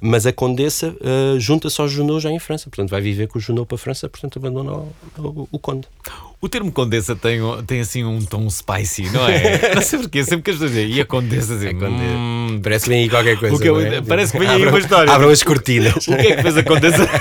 mas 0.00 0.26
a 0.26 0.32
Condessa 0.32 0.88
uh, 0.88 1.38
junta-se 1.38 1.80
ao 1.80 1.86
Junot 1.86 2.20
já 2.20 2.32
em 2.32 2.40
França, 2.40 2.68
portanto 2.68 2.90
vai 2.90 3.00
viver 3.00 3.28
com 3.28 3.38
o 3.38 3.40
Junot 3.40 3.64
para 3.64 3.76
a 3.76 3.78
França, 3.78 4.08
portanto 4.08 4.38
abandona 4.38 4.72
o, 4.72 4.92
o, 5.18 5.48
o 5.52 5.58
Conde. 5.60 5.86
O 6.40 6.48
termo 6.48 6.72
Condessa 6.72 7.14
tem, 7.14 7.38
tem 7.64 7.80
assim 7.80 8.02
um 8.02 8.24
tom 8.24 8.50
spicy, 8.50 9.08
não 9.10 9.28
é? 9.28 9.74
não 9.76 9.82
sei 9.82 10.00
porquê, 10.00 10.24
sempre 10.24 10.42
que 10.42 10.50
as 10.50 10.56
pessoas 10.56 10.72
dizem, 10.72 10.90
e 10.90 11.00
a 11.00 11.04
Condessa 11.04 11.54
assim. 11.54 11.76
Hum, 11.76 12.60
parece 12.60 12.86
que 12.86 12.90
vem 12.90 13.02
aí 13.04 13.08
qualquer 13.08 13.38
coisa. 13.38 13.56
Que 13.56 13.68
é? 13.68 14.02
Parece 14.02 14.32
que 14.32 14.38
vem 14.40 14.48
aí 14.48 14.66
uma 14.66 14.78
história. 14.78 15.12
Abram 15.12 15.30
as 15.30 15.44
cortinas. 15.44 16.08
o 16.08 16.16
que 16.16 16.26
é 16.26 16.36
que 16.36 16.42
fez 16.42 16.56
a 16.56 16.62
Condessa? 16.64 17.08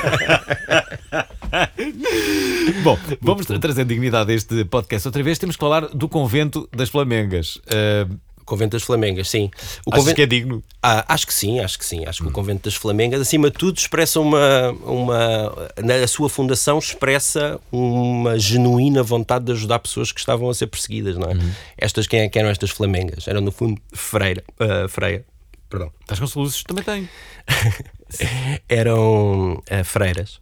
Bom, 2.84 2.98
vamos 3.22 3.46
trazer 3.46 3.86
dignidade 3.86 4.32
a 4.32 4.36
este 4.36 4.65
podcast 4.65 5.08
outra 5.08 5.24
vez. 5.24 5.38
Temos 5.38 5.56
que 5.56 5.60
falar 5.60 5.88
do 5.88 6.10
convento 6.10 6.68
das 6.75 6.89
Flamengas. 6.89 7.56
Uh, 7.56 8.20
Convento 8.46 8.72
das 8.72 8.84
Flamengas, 8.84 9.30
sim. 9.30 9.50
O 9.86 9.90
Achas 9.92 10.02
convento... 10.02 10.16
que 10.16 10.22
é 10.22 10.25
digno? 10.25 10.64
Ah, 10.82 11.04
acho 11.08 11.25
que 11.25 11.34
sim, 11.34 11.60
acho 11.60 11.80
que 11.80 11.86
sim. 11.86 12.06
Acho 12.06 12.22
que 12.22 12.28
hum. 12.28 12.30
o 12.30 12.34
Convento 12.34 12.64
das 12.64 12.75
Flamengas, 12.75 13.20
acima 13.20 13.50
de 13.50 13.58
tudo, 13.58 13.78
expressa 13.78 14.20
uma, 14.20 14.72
uma. 14.84 15.70
Na 15.84 16.08
sua 16.08 16.30
fundação, 16.30 16.78
expressa 16.78 17.60
uma 17.72 18.38
genuína 18.38 19.02
vontade 19.02 19.46
de 19.46 19.52
ajudar 19.54 19.80
pessoas 19.80 20.12
que 20.12 20.20
estavam 20.20 20.50
a 20.50 20.54
ser 20.54 20.68
perseguidas, 20.68 21.18
não 21.18 21.30
é? 21.30 21.34
Uhum. 21.34 21.52
Estas, 21.78 22.08
quem, 22.08 22.22
é 22.22 22.30
que 22.30 22.38
eram 22.38 22.50
estas 22.50 22.70
Flamengas? 22.70 23.28
Eram, 23.28 23.42
no 23.42 23.52
fundo, 23.52 23.82
freira, 23.94 24.44
uh, 24.60 24.88
freia. 24.88 25.25
Perdão. 25.70 25.92
Estás 26.02 26.20
com 26.20 26.28
soluços? 26.28 26.64
Também 26.64 26.84
tem. 26.84 27.10
eram 28.70 29.54
uh, 29.54 29.84
freiras 29.84 30.40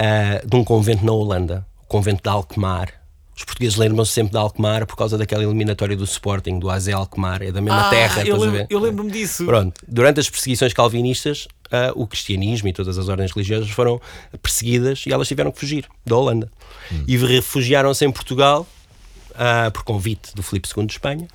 uh, 0.00 0.46
de 0.46 0.56
um 0.56 0.62
convento 0.62 1.04
na 1.04 1.12
Holanda, 1.12 1.66
o 1.82 1.86
convento 1.86 2.22
de 2.22 2.28
Alkmaar 2.28 3.01
os 3.42 3.44
portugueses 3.44 3.76
lembram-se 3.76 4.12
sempre 4.12 4.30
de 4.30 4.38
Alkmaar 4.38 4.86
por 4.86 4.96
causa 4.96 5.18
daquela 5.18 5.42
eliminatória 5.42 5.96
do 5.96 6.04
Sporting, 6.04 6.60
do 6.60 6.70
AZ 6.70 6.88
Alkmaar, 6.88 7.42
é 7.42 7.50
da 7.50 7.60
mesma 7.60 7.88
ah, 7.88 7.90
terra. 7.90 8.24
Eu, 8.24 8.36
lembro, 8.36 8.66
eu 8.70 8.78
lembro-me 8.78 9.10
disso. 9.10 9.44
Pronto, 9.44 9.82
durante 9.86 10.20
as 10.20 10.30
perseguições 10.30 10.72
calvinistas, 10.72 11.48
uh, 11.66 12.00
o 12.00 12.06
cristianismo 12.06 12.68
e 12.68 12.72
todas 12.72 12.96
as 12.98 13.08
ordens 13.08 13.32
religiosas 13.32 13.68
foram 13.68 14.00
perseguidas 14.40 15.04
e 15.06 15.12
elas 15.12 15.26
tiveram 15.26 15.50
que 15.50 15.58
fugir 15.58 15.86
da 16.06 16.16
Holanda. 16.16 16.48
Hum. 16.92 17.04
E 17.06 17.16
refugiaram-se 17.16 18.04
em 18.04 18.12
Portugal 18.12 18.66
Uh, 19.32 19.70
por 19.70 19.82
convite 19.82 20.34
do 20.34 20.42
Filipe 20.42 20.68
II 20.76 20.84
de 20.84 20.92
Espanha, 20.92 21.26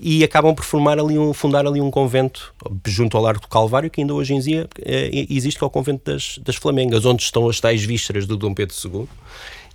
e 0.00 0.24
acabam 0.24 0.54
por 0.54 0.64
formar 0.64 0.98
ali 0.98 1.18
um, 1.18 1.34
fundar 1.34 1.66
ali 1.66 1.82
um 1.82 1.90
convento 1.90 2.54
junto 2.86 3.14
ao 3.14 3.22
Largo 3.22 3.42
do 3.42 3.46
Calvário, 3.46 3.90
que 3.90 4.00
ainda 4.00 4.14
hoje 4.14 4.32
em 4.32 4.40
dia 4.40 4.66
uh, 4.78 5.26
existe, 5.28 5.58
que 5.58 5.62
é 5.62 5.66
o 5.66 5.68
convento 5.68 6.10
das, 6.10 6.38
das 6.38 6.56
Flamengas, 6.56 7.04
onde 7.04 7.22
estão 7.22 7.46
as 7.46 7.60
tais 7.60 7.84
vísceras 7.84 8.24
do 8.24 8.38
Dom 8.38 8.54
Pedro 8.54 8.74
II 8.82 9.06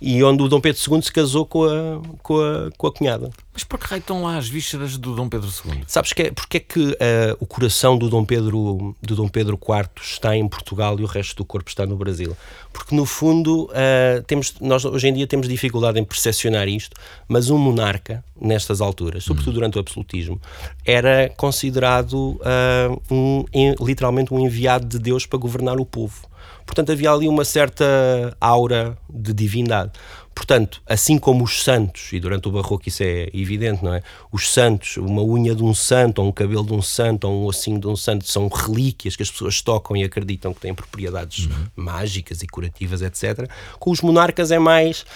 e 0.00 0.22
onde 0.22 0.42
o 0.42 0.48
Dom 0.48 0.60
Pedro 0.60 0.80
II 0.80 1.02
se 1.02 1.12
casou 1.12 1.44
com 1.44 1.64
a, 1.64 2.00
com 2.22 2.40
a, 2.40 2.70
com 2.76 2.86
a 2.86 2.92
cunhada. 2.92 3.30
Mas 3.52 3.64
por 3.64 3.80
que 3.80 3.92
estão 3.96 4.22
lá 4.22 4.36
as 4.36 4.48
vísceras 4.48 4.96
do 4.96 5.16
Dom 5.16 5.28
Pedro 5.28 5.48
II? 5.48 5.82
Sabes 5.88 6.12
que 6.12 6.22
é, 6.22 6.30
porque 6.30 6.58
é 6.58 6.60
que 6.60 6.80
uh, 6.80 6.96
o 7.40 7.46
coração 7.46 7.98
do 7.98 8.08
Dom, 8.08 8.24
Pedro, 8.24 8.94
do 9.02 9.16
Dom 9.16 9.26
Pedro 9.26 9.58
IV 9.60 9.88
está 10.00 10.36
em 10.36 10.46
Portugal 10.46 10.98
e 11.00 11.02
o 11.02 11.06
resto 11.06 11.38
do 11.38 11.44
corpo 11.44 11.68
está 11.68 11.84
no 11.84 11.96
Brasil? 11.96 12.36
Porque 12.72 12.94
no 12.94 13.04
fundo 13.04 13.64
uh, 13.64 14.22
temos, 14.28 14.54
nós 14.60 14.84
hoje 14.84 15.08
em 15.08 15.14
dia 15.14 15.26
temos 15.26 15.48
dificuldade 15.48 15.98
em 15.98 16.04
percepcionar 16.04 16.68
isto, 16.68 16.94
mas 17.26 17.50
um 17.50 17.58
monarca 17.58 18.22
nestas 18.40 18.80
alturas, 18.80 19.24
sobretudo 19.24 19.50
hum. 19.50 19.54
durante 19.54 19.76
o 19.76 19.80
absolutismo, 19.80 20.40
era 20.84 21.28
considerado 21.30 22.14
uh, 22.14 23.02
um, 23.10 23.44
literalmente 23.84 24.32
um 24.32 24.38
enviado 24.38 24.86
de 24.86 25.00
Deus 25.00 25.26
para 25.26 25.38
governar 25.38 25.80
o 25.80 25.84
povo. 25.84 26.28
Portanto, 26.68 26.92
havia 26.92 27.10
ali 27.10 27.26
uma 27.26 27.46
certa 27.46 28.36
aura 28.38 28.98
de 29.08 29.32
divindade. 29.32 29.92
Portanto, 30.34 30.82
assim 30.86 31.18
como 31.18 31.42
os 31.42 31.64
santos, 31.64 32.12
e 32.12 32.20
durante 32.20 32.46
o 32.46 32.52
Barroco 32.52 32.86
isso 32.86 33.02
é 33.02 33.28
evidente, 33.32 33.82
não 33.82 33.94
é? 33.94 34.02
Os 34.30 34.52
santos, 34.52 34.98
uma 34.98 35.22
unha 35.22 35.54
de 35.54 35.64
um 35.64 35.72
santo, 35.72 36.20
ou 36.20 36.28
um 36.28 36.30
cabelo 36.30 36.64
de 36.64 36.74
um 36.74 36.82
santo, 36.82 37.26
ou 37.26 37.42
um 37.42 37.46
ossinho 37.46 37.80
de 37.80 37.88
um 37.88 37.96
santo, 37.96 38.28
são 38.28 38.46
relíquias 38.48 39.16
que 39.16 39.22
as 39.22 39.30
pessoas 39.30 39.62
tocam 39.62 39.96
e 39.96 40.04
acreditam 40.04 40.52
que 40.52 40.60
têm 40.60 40.74
propriedades 40.74 41.46
uhum. 41.46 41.66
mágicas 41.74 42.42
e 42.42 42.46
curativas, 42.46 43.00
etc. 43.00 43.50
Com 43.80 43.90
os 43.90 44.02
monarcas 44.02 44.52
é 44.52 44.58
mais 44.58 45.06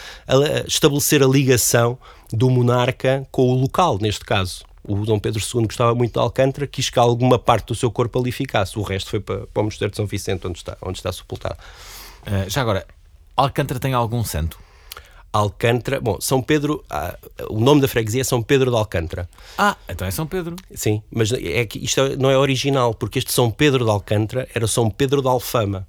estabelecer 0.67 1.23
a 1.23 1.27
ligação 1.27 1.99
do 2.33 2.49
monarca 2.49 3.29
com 3.31 3.51
o 3.51 3.55
local, 3.55 3.99
neste 4.01 4.25
caso 4.25 4.65
o 4.85 5.05
Dom 5.05 5.19
Pedro 5.19 5.41
II 5.41 5.67
gostava 5.67 5.95
muito 5.95 6.15
de 6.15 6.19
Alcântara, 6.19 6.67
quis 6.67 6.91
que 6.91 6.99
alguma 6.99 7.39
parte 7.39 7.67
do 7.67 7.75
seu 7.75 7.91
corpo 7.91 8.19
ali 8.19 8.33
ficasse. 8.33 8.79
O 8.79 8.83
resto 8.83 9.11
foi 9.11 9.21
para, 9.21 9.47
para 9.47 9.61
o 9.61 9.65
Mosteiro 9.65 9.91
de 9.91 9.97
São 9.97 10.07
Vicente, 10.07 10.47
onde 10.47 10.59
está, 10.59 10.77
onde 10.83 10.99
está 10.99 11.13
sepultado. 11.13 11.57
Uh, 12.27 12.49
já 12.49 12.61
agora, 12.61 12.87
Alcântara 13.37 13.79
tem 13.79 13.95
algum 13.95 14.25
santo? 14.25 14.59
Alcântara, 15.33 15.99
bom, 15.99 16.21
São 16.21 16.43
Pedro, 16.43 16.85
ah, 16.91 17.17
o 17.49 17.59
nome 17.59 17.81
da 17.81 17.89
freguesia 17.89 18.21
é 18.21 18.25
São 18.25 18.43
Pedro 18.43 18.71
de 18.71 18.77
Alcântara. 18.77 19.27
Ah, 19.57 19.77
então 19.89 20.07
é 20.07 20.11
São 20.11 20.27
Pedro. 20.27 20.57
Sim, 20.75 21.03
mas 21.11 21.33
é 21.33 21.65
que 21.65 21.83
isto 21.83 22.01
é, 22.03 22.17
não 22.17 22.31
é 22.31 22.37
original, 22.37 22.93
porque 22.93 23.19
este 23.19 23.33
São 23.33 23.51
Pedro 23.51 23.83
de 23.83 23.91
Alcântara 23.91 24.47
era 24.55 24.67
São 24.67 24.91
Pedro 24.91 25.23
de 25.23 25.29
Alfama 25.29 25.89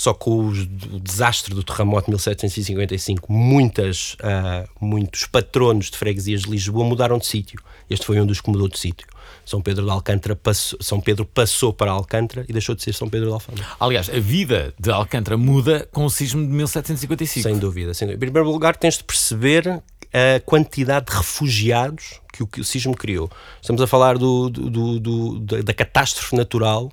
só 0.00 0.14
com 0.14 0.46
o 0.46 0.52
desastre 0.98 1.54
do 1.54 1.62
terremoto 1.62 2.06
de 2.06 2.12
1755, 2.12 3.30
muitas, 3.30 4.14
uh, 4.14 4.66
muitos 4.80 5.26
patronos 5.26 5.90
de 5.90 5.98
freguesias 5.98 6.40
de 6.40 6.50
Lisboa 6.50 6.86
mudaram 6.86 7.18
de 7.18 7.26
sítio. 7.26 7.60
Este 7.90 8.06
foi 8.06 8.18
um 8.18 8.24
dos 8.24 8.40
que 8.40 8.48
mudou 8.48 8.66
de 8.66 8.78
sítio. 8.78 9.06
São 9.44 9.60
Pedro 9.60 9.84
de 9.84 9.90
Alcântara 9.90 10.34
passou, 10.34 10.78
São 10.80 11.02
Pedro 11.02 11.26
passou 11.26 11.70
para 11.70 11.90
Alcântara 11.90 12.46
e 12.48 12.52
deixou 12.54 12.74
de 12.74 12.82
ser 12.82 12.94
São 12.94 13.10
Pedro 13.10 13.26
de 13.26 13.34
Alfama. 13.34 13.58
Aliás, 13.78 14.08
a 14.08 14.18
vida 14.18 14.72
de 14.80 14.90
Alcântara 14.90 15.36
muda 15.36 15.86
com 15.92 16.06
o 16.06 16.10
sismo 16.10 16.40
de 16.40 16.50
1755. 16.50 17.46
Sem 17.46 17.58
dúvida, 17.58 17.92
sem 17.92 18.08
dúvida. 18.08 18.24
Em 18.24 18.30
primeiro 18.30 18.50
lugar, 18.50 18.76
tens 18.76 18.96
de 18.96 19.04
perceber 19.04 19.68
a 19.68 20.40
quantidade 20.46 21.10
de 21.10 21.12
refugiados 21.12 22.22
que 22.32 22.42
o, 22.42 22.46
que 22.46 22.62
o 22.62 22.64
sismo 22.64 22.96
criou. 22.96 23.30
Estamos 23.60 23.82
a 23.82 23.86
falar 23.86 24.16
do, 24.16 24.48
do, 24.48 24.98
do 24.98 25.40
da 25.62 25.74
catástrofe 25.74 26.34
natural 26.34 26.90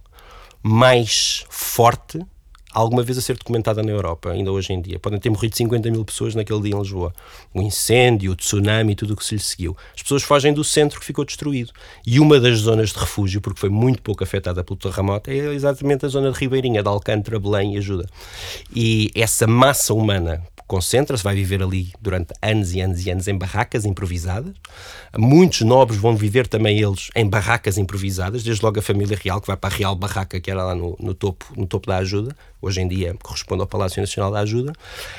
mais 0.62 1.46
forte 1.50 2.20
alguma 2.78 3.02
vez 3.02 3.18
a 3.18 3.22
ser 3.22 3.36
documentada 3.36 3.82
na 3.82 3.90
Europa, 3.90 4.32
ainda 4.32 4.52
hoje 4.52 4.72
em 4.72 4.80
dia. 4.80 5.00
Podem 5.00 5.20
ter 5.20 5.32
morrido 5.32 5.58
50 5.58 5.90
mil 5.90 6.06
pessoas 6.06 6.36
naquele 6.36 6.62
dia 6.62 6.76
em 6.76 6.80
Lisboa. 6.80 7.12
O 7.52 7.60
incêndio, 7.60 8.32
o 8.32 8.36
tsunami, 8.36 8.94
tudo 8.94 9.16
o 9.16 9.18
que 9.18 9.26
se 9.26 9.34
lhe 9.34 9.42
seguiu. 9.42 9.76
As 9.96 10.04
pessoas 10.04 10.22
fogem 10.22 10.54
do 10.54 10.64
centro 10.64 11.00
que 11.00 11.06
ficou 11.06 11.26
destruído. 11.26 11.72
E 12.06 12.20
uma 12.20 12.40
das 12.40 12.60
zonas 12.60 12.90
de 12.90 13.00
refúgio, 13.00 13.42
porque 13.42 13.60
foi 13.60 13.70
muito 13.70 14.04
pouco 14.04 14.24
afetada 14.24 14.64
pelo 14.64 14.78
terremoto, 14.78 15.32
é 15.32 15.54
exatamente 15.56 16.06
a 16.06 16.10
zona 16.10 16.32
de 16.32 16.38
Ribeirinha, 16.38 16.84
de 16.84 16.88
Alcântara, 16.88 17.40
Belém 17.40 17.74
e 17.74 17.78
Ajuda. 17.80 18.08
E 18.76 19.12
essa 19.16 19.48
massa 19.48 19.96
humana 19.96 20.44
concentra-se, 20.68 21.24
vai 21.24 21.34
viver 21.34 21.64
ali 21.64 21.94
durante 22.00 22.34
anos 22.42 22.74
e 22.74 22.82
anos 22.82 23.06
e 23.06 23.10
anos 23.10 23.28
em 23.28 23.38
barracas 23.38 23.86
improvisadas. 23.86 24.54
Muitos 25.18 25.62
nobres 25.62 26.00
vão 26.00 26.16
viver 26.16 26.46
também 26.46 26.80
eles 26.80 27.10
em 27.16 27.28
barracas 27.28 27.78
improvisadas, 27.78 28.44
desde 28.44 28.64
logo 28.64 28.78
a 28.78 28.82
família 28.82 29.18
real, 29.20 29.40
que 29.40 29.48
vai 29.48 29.56
para 29.56 29.74
a 29.74 29.78
Real 29.78 29.96
Barraca, 29.96 30.40
que 30.40 30.52
era 30.52 30.64
lá 30.64 30.76
no, 30.76 30.96
no 31.00 31.14
topo, 31.14 31.46
no 31.56 31.66
topo 31.66 31.88
da 31.88 31.98
ajuda, 31.98 32.36
hoje 32.68 32.82
em 32.82 32.88
dia 32.88 33.16
corresponde 33.24 33.62
ao 33.62 33.68
Palácio 33.68 34.02
Nacional 34.02 34.32
da 34.32 34.40
Ajuda. 34.40 34.74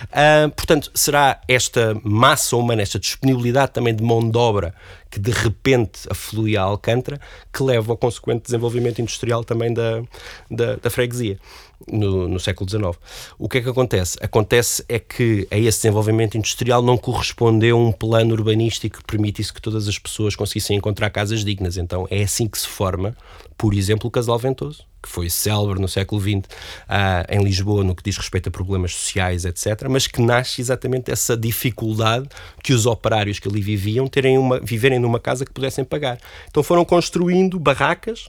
Uh, 0.04 0.50
portanto, 0.50 0.90
será 0.94 1.40
esta 1.48 1.98
massa 2.02 2.56
humana, 2.56 2.82
esta 2.82 2.98
disponibilidade 2.98 3.72
também 3.72 3.94
de 3.94 4.02
mão 4.02 4.28
de 4.28 4.36
obra 4.36 4.74
que 5.10 5.18
de 5.18 5.30
repente 5.30 6.00
aflui 6.10 6.56
a 6.56 6.62
Alcântara, 6.62 7.20
que 7.52 7.62
leva 7.62 7.92
ao 7.92 7.96
consequente 7.96 8.44
desenvolvimento 8.44 9.00
industrial 9.00 9.44
também 9.44 9.72
da, 9.72 10.02
da, 10.50 10.76
da 10.76 10.90
freguesia 10.90 11.38
no, 11.86 12.28
no, 12.28 12.40
século 12.40 12.68
XIX. 12.68 12.98
O 13.38 13.48
que 13.48 13.58
é 13.58 13.60
que 13.60 13.68
acontece? 13.68 14.18
Acontece 14.20 14.84
é 14.88 14.98
que 14.98 15.46
a 15.50 15.56
esse 15.56 15.78
desenvolvimento 15.78 16.36
industrial 16.36 16.82
não 16.82 16.96
correspondeu 16.96 17.78
um 17.78 17.92
plano 17.92 18.34
urbanístico 18.34 18.98
que 18.98 19.04
permitisse 19.04 19.52
que 19.52 19.62
todas 19.62 19.86
as 19.86 19.98
pessoas 19.98 20.34
conseguissem 20.34 20.76
encontrar 20.76 21.10
casas 21.10 21.44
dignas. 21.44 21.76
Então 21.76 22.06
é 22.10 22.22
assim 22.22 22.48
que 22.48 22.58
se 22.58 22.66
forma, 22.66 23.16
por 23.56 23.74
exemplo, 23.74 24.08
o 24.08 24.10
Casal 24.10 24.38
Ventoso, 24.38 24.84
que 25.00 25.08
foi 25.08 25.30
célebre 25.30 25.80
no 25.80 25.86
século 25.86 26.20
XX 26.20 26.42
ah, 26.88 27.24
em 27.30 27.42
Lisboa 27.42 27.84
no 27.84 27.94
que 27.94 28.02
diz 28.02 28.16
respeito 28.16 28.48
a 28.48 28.52
problemas 28.52 28.94
sociais, 28.94 29.44
etc., 29.44 29.86
mas 29.88 30.06
que 30.06 30.20
nasce 30.20 30.60
exatamente 30.60 31.04
dessa 31.04 31.36
dificuldade 31.36 32.28
que 32.62 32.72
os 32.72 32.84
operários 32.84 33.38
que 33.38 33.48
ali 33.48 33.60
viviam 33.60 34.08
terem 34.08 34.36
uma, 34.36 34.58
viverem 34.58 34.97
numa 34.98 35.20
casa 35.20 35.44
que 35.44 35.52
pudessem 35.52 35.84
pagar. 35.84 36.18
Então 36.48 36.62
foram 36.62 36.84
construindo 36.84 37.58
barracas 37.58 38.26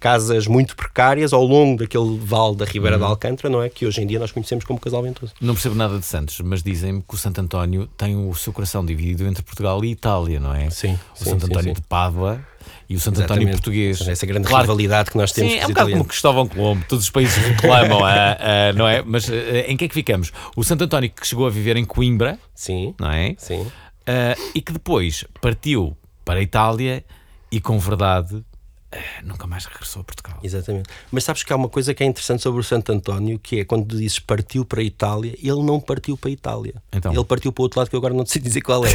casas 0.00 0.46
muito 0.46 0.74
precárias 0.74 1.32
ao 1.34 1.44
longo 1.44 1.78
daquele 1.78 2.18
vale 2.18 2.56
da 2.56 2.64
Ribeira 2.64 2.96
uhum. 2.96 3.02
de 3.02 3.08
Alcântara, 3.08 3.50
não 3.50 3.62
é? 3.62 3.68
Que 3.68 3.86
hoje 3.86 4.00
em 4.00 4.06
dia 4.06 4.18
nós 4.18 4.32
conhecemos 4.32 4.64
como 4.64 4.80
Casal 4.80 5.02
Ventoso. 5.02 5.34
Não 5.40 5.52
percebo 5.52 5.74
nada 5.74 5.98
de 5.98 6.06
Santos, 6.06 6.40
mas 6.40 6.62
dizem-me 6.62 7.02
que 7.06 7.14
o 7.14 7.18
Santo 7.18 7.38
António 7.42 7.86
tem 7.98 8.16
o 8.16 8.34
seu 8.34 8.50
coração 8.50 8.84
dividido 8.84 9.26
entre 9.26 9.42
Portugal 9.42 9.84
e 9.84 9.90
Itália, 9.90 10.40
não 10.40 10.54
é? 10.54 10.70
Sim. 10.70 10.98
O 11.14 11.18
sim, 11.18 11.30
Santo 11.30 11.44
sim, 11.44 11.52
António 11.52 11.74
sim. 11.74 11.80
de 11.80 11.86
Pádua 11.86 12.40
e 12.88 12.96
o 12.96 13.00
Santo 13.00 13.18
Exatamente. 13.18 13.42
António 13.42 13.54
português. 13.58 14.08
Essa 14.08 14.24
grande 14.24 14.48
claro, 14.48 14.62
rivalidade 14.62 15.10
que 15.10 15.18
nós 15.18 15.32
temos 15.32 15.52
sim, 15.52 15.58
é 15.58 15.66
um 15.66 15.68
bocado 15.68 15.90
como 15.90 16.04
Cristóvão 16.06 16.48
Colombo, 16.48 16.84
todos 16.88 17.04
os 17.04 17.10
países 17.10 17.36
reclamam, 17.36 18.02
a, 18.02 18.36
a, 18.70 18.72
não 18.72 18.88
é? 18.88 19.02
Mas 19.02 19.28
em 19.28 19.76
que 19.76 19.84
é 19.84 19.88
que 19.88 19.94
ficamos? 19.94 20.32
O 20.56 20.64
Santo 20.64 20.84
António 20.84 21.10
que 21.10 21.26
chegou 21.26 21.46
a 21.46 21.50
viver 21.50 21.76
em 21.76 21.84
Coimbra, 21.84 22.38
sim, 22.54 22.94
não 22.98 23.10
é? 23.10 23.34
Sim. 23.36 23.60
Uh, 23.60 24.50
e 24.54 24.62
que 24.62 24.72
depois 24.72 25.24
partiu 25.42 25.94
para 26.30 26.38
a 26.38 26.42
Itália 26.44 27.04
e 27.50 27.60
com 27.60 27.76
verdade 27.76 28.44
eh, 28.92 29.00
nunca 29.24 29.48
mais 29.48 29.64
regressou 29.64 30.02
a 30.02 30.04
Portugal. 30.04 30.38
Exatamente. 30.44 30.88
Mas 31.10 31.24
sabes 31.24 31.42
que 31.42 31.52
há 31.52 31.56
uma 31.56 31.68
coisa 31.68 31.92
que 31.92 32.04
é 32.04 32.06
interessante 32.06 32.40
sobre 32.40 32.60
o 32.60 32.62
Santo 32.62 32.92
António, 32.92 33.36
que 33.36 33.58
é 33.58 33.64
quando 33.64 33.96
dizes 33.96 34.20
partiu 34.20 34.64
para 34.64 34.80
a 34.80 34.84
Itália, 34.84 35.34
ele 35.42 35.60
não 35.64 35.80
partiu 35.80 36.16
para 36.16 36.30
a 36.30 36.32
Itália. 36.32 36.74
Então. 36.92 37.12
Ele 37.12 37.24
partiu 37.24 37.52
para 37.52 37.62
o 37.62 37.64
outro 37.64 37.80
lado 37.80 37.90
que 37.90 37.96
eu 37.96 37.98
agora 37.98 38.14
não 38.14 38.24
sei 38.24 38.40
dizer 38.42 38.60
qual 38.60 38.86
é. 38.86 38.92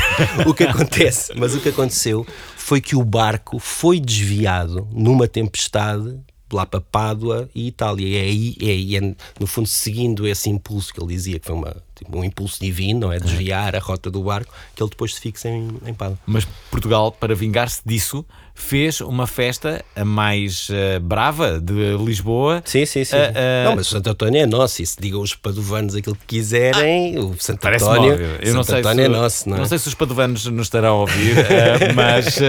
o 0.48 0.54
que 0.54 0.64
acontece? 0.64 1.34
Mas 1.36 1.54
o 1.54 1.60
que 1.60 1.68
aconteceu 1.68 2.26
foi 2.56 2.80
que 2.80 2.96
o 2.96 3.04
barco 3.04 3.60
foi 3.60 4.00
desviado 4.00 4.88
numa 4.94 5.28
tempestade 5.28 6.18
lá 6.56 6.66
para 6.66 6.82
Pádua 6.82 7.50
e 7.54 7.68
Itália. 7.68 8.08
E 8.08 8.16
é 8.16 8.22
aí, 8.22 8.98
é, 8.98 8.98
é, 8.98 9.16
no 9.40 9.46
fundo, 9.46 9.68
seguindo 9.68 10.28
esse 10.28 10.50
impulso 10.50 10.94
que 10.94 11.00
ele 11.00 11.14
dizia, 11.14 11.40
que 11.40 11.46
foi 11.46 11.56
uma 11.56 11.76
tipo 11.96 12.18
um 12.18 12.24
impulso 12.24 12.60
divino, 12.60 13.02
não 13.02 13.12
é? 13.12 13.20
Desviar 13.20 13.76
a 13.76 13.80
rota 13.80 14.12
do 14.12 14.22
barco, 14.24 14.54
que 14.76 14.84
ele 14.84 14.90
depois 14.90 15.16
se 15.16 15.22
fixa 15.22 15.50
em, 15.50 15.70
em 15.86 15.94
Pádua. 15.94 16.20
Mas 16.26 16.46
Portugal, 16.70 17.12
para 17.12 17.34
vingar-se 17.34 17.82
disso, 17.86 18.26
fez 18.56 19.02
uma 19.02 19.28
festa 19.28 19.84
a 19.94 20.06
mais 20.06 20.70
uh, 20.70 21.00
brava 21.02 21.60
de 21.60 21.98
Lisboa. 21.98 22.64
Sim, 22.66 22.86
sim, 22.86 23.04
sim. 23.04 23.18
Uh. 23.18 23.66
Não, 23.66 23.76
mas 23.76 23.88
o 23.88 23.90
Santo 23.92 24.10
António 24.10 24.42
é 24.42 24.46
nosso. 24.46 24.82
E 24.82 24.86
se 24.86 24.96
digam 25.00 25.22
os 25.22 25.36
padovanos 25.36 25.94
aquilo 25.94 26.16
que 26.16 26.26
quiserem, 26.26 27.18
ah, 27.18 27.20
o 27.20 27.36
Santo 27.38 27.68
António, 27.68 28.18
eu 28.42 28.54
não 28.54 28.64
sei 28.64 28.80
António 28.80 29.04
se, 29.04 29.06
é 29.06 29.10
nosso. 29.10 29.50
Não, 29.50 29.58
é? 29.58 29.60
não 29.60 29.66
sei 29.66 29.78
se 29.78 29.88
os 29.90 29.94
padovanos 29.94 30.46
nos 30.46 30.68
estarão 30.68 30.96
a 30.96 31.00
ouvir, 31.02 31.36
mas, 31.94 32.40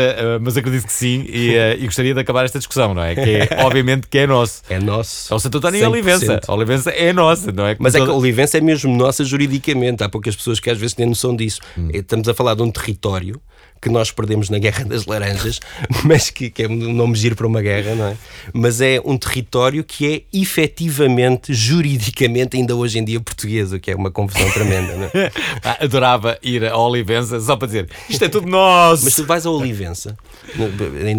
mas 0.40 0.56
acredito 0.56 0.86
que 0.86 0.92
sim. 0.92 1.26
E, 1.28 1.56
e, 1.78 1.84
gostaria 1.84 2.14
de 2.14 2.20
acabar 2.20 2.44
esta 2.44 2.58
discussão, 2.58 2.94
não 2.94 3.02
é? 3.02 3.14
Que 3.14 3.20
é, 3.20 3.48
obviamente 3.64 4.06
que 4.06 4.18
é 4.18 4.26
nosso. 4.26 4.62
É 4.70 4.78
nosso. 4.78 5.32
É 5.32 5.36
o 5.36 5.40
Santo 5.40 5.58
António 5.58 5.80
100%. 5.80 5.82
e 5.82 5.84
a 5.84 5.90
Olivença. 5.90 6.40
A 6.46 6.54
Olivença 6.54 6.90
é 6.90 7.12
nossa, 7.12 7.50
não 7.50 7.66
é? 7.66 7.76
Mas 7.78 7.92
toda... 7.92 8.04
é 8.04 8.06
que 8.06 8.12
a 8.12 8.14
Olivença 8.14 8.58
é 8.58 8.60
mesmo 8.60 8.96
nossa 8.96 9.24
juridicamente. 9.24 10.04
Há 10.04 10.08
poucas 10.08 10.36
pessoas 10.36 10.60
que 10.60 10.70
às 10.70 10.78
vezes 10.78 10.94
têm 10.94 11.06
noção 11.06 11.34
disso. 11.34 11.60
Hum. 11.76 11.88
Estamos 11.92 12.28
a 12.28 12.34
falar 12.34 12.54
de 12.54 12.62
um 12.62 12.70
território 12.70 13.40
que 13.80 13.88
nós 13.88 14.10
perdemos 14.10 14.50
na 14.50 14.58
Guerra 14.58 14.84
das 14.84 15.06
Laranjas, 15.06 15.60
mas 16.04 16.30
que, 16.30 16.50
que, 16.50 16.62
é 16.62 16.68
um 16.68 16.92
nome 16.92 17.14
giro 17.16 17.36
para 17.36 17.46
uma 17.46 17.62
guerra, 17.62 17.94
não 17.94 18.06
é? 18.06 18.16
Mas 18.52 18.80
é 18.80 19.00
um 19.04 19.16
território 19.16 19.84
que 19.84 20.14
é 20.32 20.38
efetivamente, 20.38 21.52
juridicamente, 21.54 22.56
ainda 22.56 22.74
hoje 22.74 22.98
em 22.98 23.04
dia 23.04 23.20
português, 23.20 23.72
o 23.72 23.78
que 23.78 23.90
é 23.90 23.96
uma 23.96 24.10
confusão 24.10 24.50
tremenda, 24.50 24.96
não 24.96 25.06
é? 25.06 25.32
Ah, 25.62 25.78
adorava 25.80 26.38
ir 26.42 26.64
a 26.64 26.76
Olivença 26.76 27.40
só 27.40 27.56
para 27.56 27.66
dizer 27.66 27.88
isto 28.08 28.24
é 28.24 28.28
tudo 28.28 28.46
nosso. 28.46 29.04
Mas 29.04 29.14
tu 29.14 29.24
vais 29.24 29.44
a 29.46 29.50
Olivença. 29.50 30.16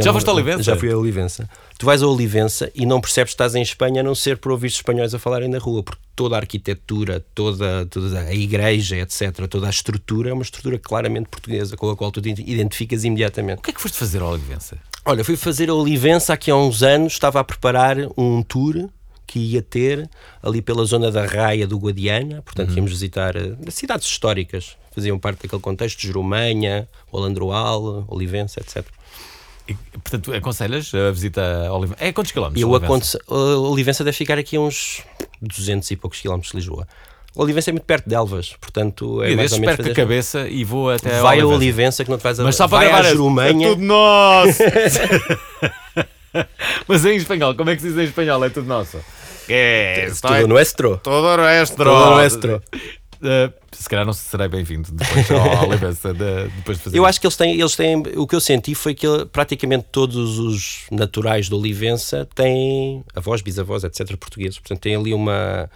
Já 0.03 0.13
foste 0.13 0.29
a 0.29 0.33
Olivença? 0.33 0.63
Já 0.63 0.75
fui 0.75 0.91
a 0.91 0.97
Olivença. 0.97 1.49
Tu 1.77 1.85
vais 1.85 2.01
a 2.01 2.07
Olivença 2.07 2.71
e 2.73 2.87
não 2.87 2.99
percebes 2.99 3.31
que 3.31 3.35
estás 3.35 3.53
em 3.53 3.61
Espanha 3.61 4.01
a 4.01 4.03
não 4.03 4.15
ser 4.15 4.37
por 4.37 4.51
ouvir 4.51 4.67
espanhóis 4.67 5.13
a 5.13 5.19
falarem 5.19 5.47
na 5.47 5.59
rua, 5.59 5.83
porque 5.83 6.01
toda 6.15 6.35
a 6.35 6.39
arquitetura, 6.39 7.23
toda, 7.35 7.85
toda 7.85 8.21
a 8.21 8.33
igreja, 8.33 8.97
etc., 8.97 9.47
toda 9.47 9.67
a 9.67 9.69
estrutura 9.69 10.31
é 10.31 10.33
uma 10.33 10.41
estrutura 10.41 10.79
claramente 10.79 11.29
portuguesa 11.29 11.77
com 11.77 11.89
a 11.91 11.95
qual 11.95 12.11
tu 12.11 12.19
te 12.19 12.29
identificas 12.29 13.03
imediatamente. 13.03 13.59
O 13.59 13.61
que 13.61 13.69
é 13.69 13.73
que 13.73 13.81
foste 13.81 13.95
fazer 13.95 14.23
a 14.23 14.27
Olivença? 14.27 14.75
Olha, 15.05 15.23
fui 15.23 15.37
fazer 15.37 15.69
a 15.69 15.73
Olivença 15.75 16.33
aqui 16.33 16.49
há 16.49 16.55
uns 16.55 16.81
anos, 16.81 17.13
estava 17.13 17.39
a 17.39 17.43
preparar 17.43 17.97
um 18.17 18.41
tour 18.41 18.89
que 19.27 19.37
ia 19.37 19.61
ter 19.61 20.09
ali 20.41 20.61
pela 20.61 20.83
zona 20.85 21.11
da 21.11 21.25
Raia 21.25 21.67
do 21.67 21.77
Guadiana, 21.77 22.41
portanto 22.41 22.69
uhum. 22.69 22.77
íamos 22.77 22.91
visitar 22.91 23.35
uh, 23.35 23.55
cidades 23.69 24.07
históricas, 24.07 24.77
faziam 24.95 25.19
parte 25.19 25.43
daquele 25.43 25.61
contexto, 25.61 25.99
de 25.99 26.07
Jurumanha, 26.07 26.87
Olandroal, 27.11 28.05
Olivença, 28.07 28.61
etc. 28.61 28.83
Portanto, 30.03 30.33
aconselhas 30.33 30.93
a 30.93 31.11
visita 31.11 31.67
a 31.67 31.73
Olivença? 31.73 32.03
É 32.03 32.13
quantos 32.13 32.31
quilómetros? 32.31 32.61
Eu 32.61 32.75
aconselho, 32.75 33.23
a 33.27 33.69
Olivença 33.69 34.03
deve 34.03 34.15
ficar 34.15 34.37
aqui 34.37 34.55
a 34.55 34.61
uns 34.61 35.03
200 35.41 35.89
e 35.91 35.95
poucos 35.95 36.21
quilómetros 36.21 36.51
de 36.51 36.57
Lisboa. 36.57 36.87
Olivença 37.35 37.69
é 37.69 37.73
muito 37.73 37.85
perto 37.85 38.09
de 38.09 38.15
Elvas, 38.15 38.55
portanto 38.59 39.21
é 39.21 39.31
e 39.31 39.35
mais 39.35 39.51
ou 39.51 39.59
menos 39.59 39.75
fazer... 39.75 39.91
a 39.91 39.95
cabeça 39.95 40.47
e 40.47 40.63
vou 40.63 40.89
até 40.89 41.21
Vai 41.21 41.39
a 41.39 41.45
Olivença 41.45 42.03
que 42.03 42.09
não 42.09 42.17
te 42.17 42.23
vais 42.23 42.39
a 42.39 42.43
Mas 42.43 42.55
só 42.55 42.67
para 42.67 42.89
vai 42.89 42.99
a 42.99 43.03
Jurumanha. 43.11 43.67
É 43.67 43.69
tudo 43.69 43.83
nosso. 43.83 44.63
Mas 46.87 47.05
em 47.05 47.15
espanhol, 47.15 47.53
como 47.53 47.69
é 47.69 47.75
que 47.75 47.81
se 47.81 47.89
diz 47.89 47.97
em 47.97 48.05
espanhol? 48.05 48.43
É 48.43 48.49
tudo 48.49 48.67
nosso. 48.67 48.97
É, 49.49 50.07
é 50.07 50.09
tudo 50.09 50.47
nuestro. 50.47 50.97
Todo 50.97 51.37
nuestro. 51.37 51.85
Todo 51.85 52.15
nuestro. 52.15 52.63
Uh, 53.17 53.51
se 53.71 53.89
calhar 53.89 54.05
não 54.05 54.13
serei 54.13 54.47
bem-vindo 54.47 54.91
depois 54.91 55.31
ao 55.31 55.67
Olivença 55.67 56.13
de, 56.13 56.47
depois 56.55 56.77
de 56.77 56.83
fazer 56.83 56.97
Eu 56.97 57.05
acho 57.05 57.19
que 57.19 57.25
eles 57.25 57.35
têm, 57.35 57.59
eles 57.59 57.75
têm. 57.75 58.03
O 58.15 58.27
que 58.27 58.35
eu 58.35 58.39
senti 58.39 58.75
foi 58.75 58.93
que 58.93 59.07
praticamente 59.31 59.87
todos 59.91 60.39
os 60.39 60.85
naturais 60.91 61.49
do 61.49 61.57
Olivença 61.57 62.27
têm 62.35 63.03
avós, 63.15 63.41
bisavós, 63.41 63.83
etc., 63.83 64.15
portugueses. 64.17 64.59
Portanto, 64.59 64.79
têm 64.79 64.95
ali 64.95 65.13
uma. 65.13 65.69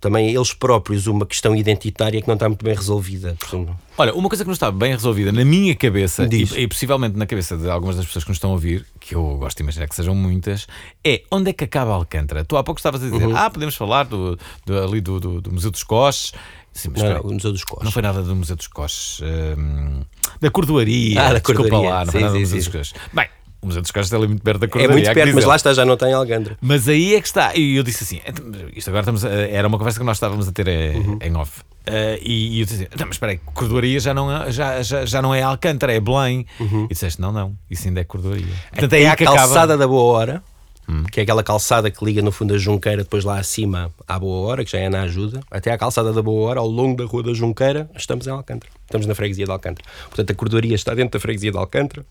Também 0.00 0.32
eles 0.32 0.52
próprios 0.52 1.08
uma 1.08 1.26
questão 1.26 1.56
identitária 1.56 2.22
que 2.22 2.28
não 2.28 2.34
está 2.34 2.48
muito 2.48 2.64
bem 2.64 2.74
resolvida. 2.74 3.34
Portanto, 3.38 3.76
Olha, 4.00 4.14
uma 4.14 4.28
coisa 4.28 4.44
que 4.44 4.46
não 4.46 4.52
está 4.52 4.70
bem 4.70 4.92
resolvida 4.92 5.32
na 5.32 5.44
minha 5.44 5.74
cabeça 5.74 6.28
e, 6.30 6.62
e, 6.62 6.68
possivelmente 6.68 7.16
na 7.16 7.26
cabeça 7.26 7.56
de 7.56 7.68
algumas 7.68 7.96
das 7.96 8.06
pessoas 8.06 8.22
que 8.22 8.30
nos 8.30 8.36
estão 8.36 8.50
a 8.50 8.52
ouvir, 8.52 8.86
que 9.00 9.16
eu 9.16 9.36
gosto 9.38 9.56
de 9.56 9.64
imaginar 9.64 9.88
que 9.88 9.94
sejam 9.96 10.14
muitas, 10.14 10.68
é 11.04 11.24
onde 11.32 11.50
é 11.50 11.52
que 11.52 11.64
acaba 11.64 11.94
Alcântara? 11.94 12.44
Tu 12.44 12.56
há 12.56 12.62
pouco 12.62 12.78
estavas 12.78 13.02
a 13.02 13.10
dizer, 13.10 13.26
uhum. 13.26 13.36
ah, 13.36 13.50
podemos 13.50 13.74
falar 13.74 14.04
do, 14.04 14.38
do 14.64 14.78
ali 14.78 15.00
do, 15.00 15.18
do, 15.18 15.40
do 15.40 15.52
Museu 15.52 15.72
dos 15.72 15.82
Coches 15.82 16.32
Sim, 16.72 16.90
mas 16.92 17.02
não, 17.02 17.14
não, 17.14 17.20
o 17.22 17.32
Museu 17.32 17.52
dos 17.52 17.64
Coches. 17.64 17.84
Não 17.84 17.90
foi 17.90 18.02
nada 18.02 18.22
do 18.22 18.36
Museu 18.36 18.56
dos 18.56 18.66
Coches. 18.68 19.20
Hum, 19.22 20.02
da 20.40 20.50
Cordoaria. 20.50 21.20
Ah, 21.20 21.32
da 21.32 21.40
Cordoaria. 21.40 21.90
lá, 21.90 22.04
não 22.04 22.06
sim, 22.06 22.12
foi 22.12 22.20
nada 22.20 22.32
sim, 22.32 22.38
do 22.38 22.40
Museu 22.40 22.60
sim. 22.60 22.64
dos 22.64 22.76
Coches. 22.76 22.94
Bem, 23.12 23.28
o 23.60 23.66
Museu 23.66 23.82
dos 23.82 23.90
Coches 23.90 24.06
está 24.06 24.16
ali 24.16 24.28
muito 24.28 24.42
perto 24.42 24.60
da 24.60 24.68
Cordoaria. 24.68 24.92
É 24.92 25.02
muito 25.02 25.14
perto, 25.14 25.34
mas 25.34 25.44
lá 25.44 25.56
está, 25.56 25.74
já 25.74 25.84
não 25.84 25.96
tem 25.96 26.12
Algandra. 26.12 26.56
Mas 26.60 26.88
aí 26.88 27.14
é 27.16 27.20
que 27.20 27.26
está. 27.26 27.56
E 27.56 27.76
eu 27.76 27.82
disse 27.82 28.04
assim: 28.04 28.20
então, 28.24 28.44
isto 28.74 28.88
agora 28.88 29.02
estamos. 29.02 29.24
A, 29.24 29.30
era 29.30 29.66
uma 29.66 29.78
conversa 29.78 29.98
que 29.98 30.06
nós 30.06 30.16
estávamos 30.16 30.46
a 30.46 30.52
ter 30.52 30.68
eh, 30.68 30.92
uhum. 30.94 31.18
em 31.20 31.36
off. 31.36 31.60
Uh, 31.60 32.20
e, 32.22 32.58
e, 32.58 32.60
eu 32.60 32.66
disse 32.66 32.84
assim, 32.84 32.96
mas 33.00 33.10
espera 33.10 33.32
aí, 33.32 33.38
Cordoaria 33.38 33.98
já 33.98 34.12
não, 34.12 34.30
é, 34.30 34.52
já, 34.52 34.82
já, 34.82 35.06
já 35.06 35.22
não 35.22 35.34
é 35.34 35.42
Alcântara, 35.42 35.92
é 35.92 35.98
Belém. 35.98 36.46
Uhum. 36.60 36.84
E 36.84 36.88
disseste: 36.94 37.20
não, 37.20 37.32
não, 37.32 37.56
isso 37.68 37.88
ainda 37.88 38.00
é 38.00 38.04
Cordoaria. 38.04 38.46
Portanto, 38.70 38.92
é, 38.92 39.02
é 39.02 39.08
a 39.08 39.16
calçada 39.16 39.58
acaba... 39.58 39.76
da 39.76 39.88
Boa 39.88 40.12
Hora 40.12 40.44
hum. 40.88 41.04
que 41.04 41.20
é 41.20 41.22
aquela 41.22 41.42
calçada 41.42 41.90
que 41.90 42.04
liga 42.04 42.22
no 42.22 42.32
fundo 42.32 42.54
da 42.54 42.58
Junqueira, 42.58 43.02
depois 43.02 43.24
lá 43.24 43.38
acima 43.38 43.92
à 44.06 44.18
Boa 44.18 44.48
Hora, 44.48 44.64
que 44.64 44.72
já 44.72 44.78
é 44.78 44.88
na 44.88 45.02
ajuda, 45.02 45.40
até 45.50 45.70
à 45.70 45.78
calçada 45.78 46.12
da 46.12 46.22
Boa 46.22 46.48
Hora, 46.48 46.60
ao 46.60 46.66
longo 46.66 46.96
da 46.96 47.04
Rua 47.04 47.22
da 47.22 47.34
Junqueira, 47.34 47.90
estamos 47.96 48.26
em 48.26 48.30
Alcântara. 48.30 48.72
Estamos 48.84 49.06
na 49.06 49.14
freguesia 49.14 49.44
de 49.44 49.50
Alcântara. 49.50 49.86
Portanto, 50.06 50.30
a 50.30 50.34
cordoaria 50.34 50.74
está 50.74 50.94
dentro 50.94 51.18
da 51.18 51.20
freguesia 51.20 51.52
de 51.52 51.58
Alcântara. 51.58 52.04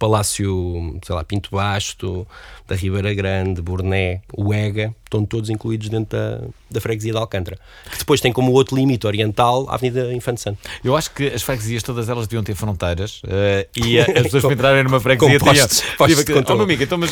Palácio, 0.00 0.98
sei 1.04 1.14
lá, 1.14 1.22
Pinto 1.22 1.50
Basto, 1.52 2.26
da 2.66 2.74
Ribeira 2.74 3.12
Grande, 3.12 3.60
Borné, 3.60 4.22
o 4.32 4.54
Ega, 4.54 4.94
estão 5.04 5.26
todos 5.26 5.50
incluídos 5.50 5.88
dentro 5.88 6.16
da, 6.16 6.40
da 6.70 6.80
freguesia 6.80 7.12
de 7.12 7.18
Alcântara. 7.18 7.58
Que 7.90 7.98
depois 7.98 8.20
tem 8.20 8.32
como 8.32 8.52
outro 8.52 8.76
limite 8.76 9.06
oriental 9.06 9.66
a 9.68 9.74
Avenida 9.74 10.14
Infante 10.14 10.40
Santo. 10.40 10.58
Eu 10.82 10.96
acho 10.96 11.10
que 11.10 11.26
as 11.26 11.42
freguesias, 11.42 11.82
todas 11.82 12.08
elas 12.08 12.28
deviam 12.28 12.44
ter 12.44 12.54
fronteiras 12.54 13.20
uh, 13.24 13.68
e 13.76 13.98
as 14.00 14.06
pessoas 14.22 14.44
para 14.44 14.54
entrarem 14.54 14.84
numa 14.84 15.00
freguesia 15.00 15.38
com 15.38 15.44
postos, 15.44 15.80
tinham, 15.80 15.96
postos 15.98 16.24
tipo, 16.24 16.52
oh, 16.52 16.62
amiga, 16.62 16.84
então, 16.84 16.96
mas, 16.96 17.10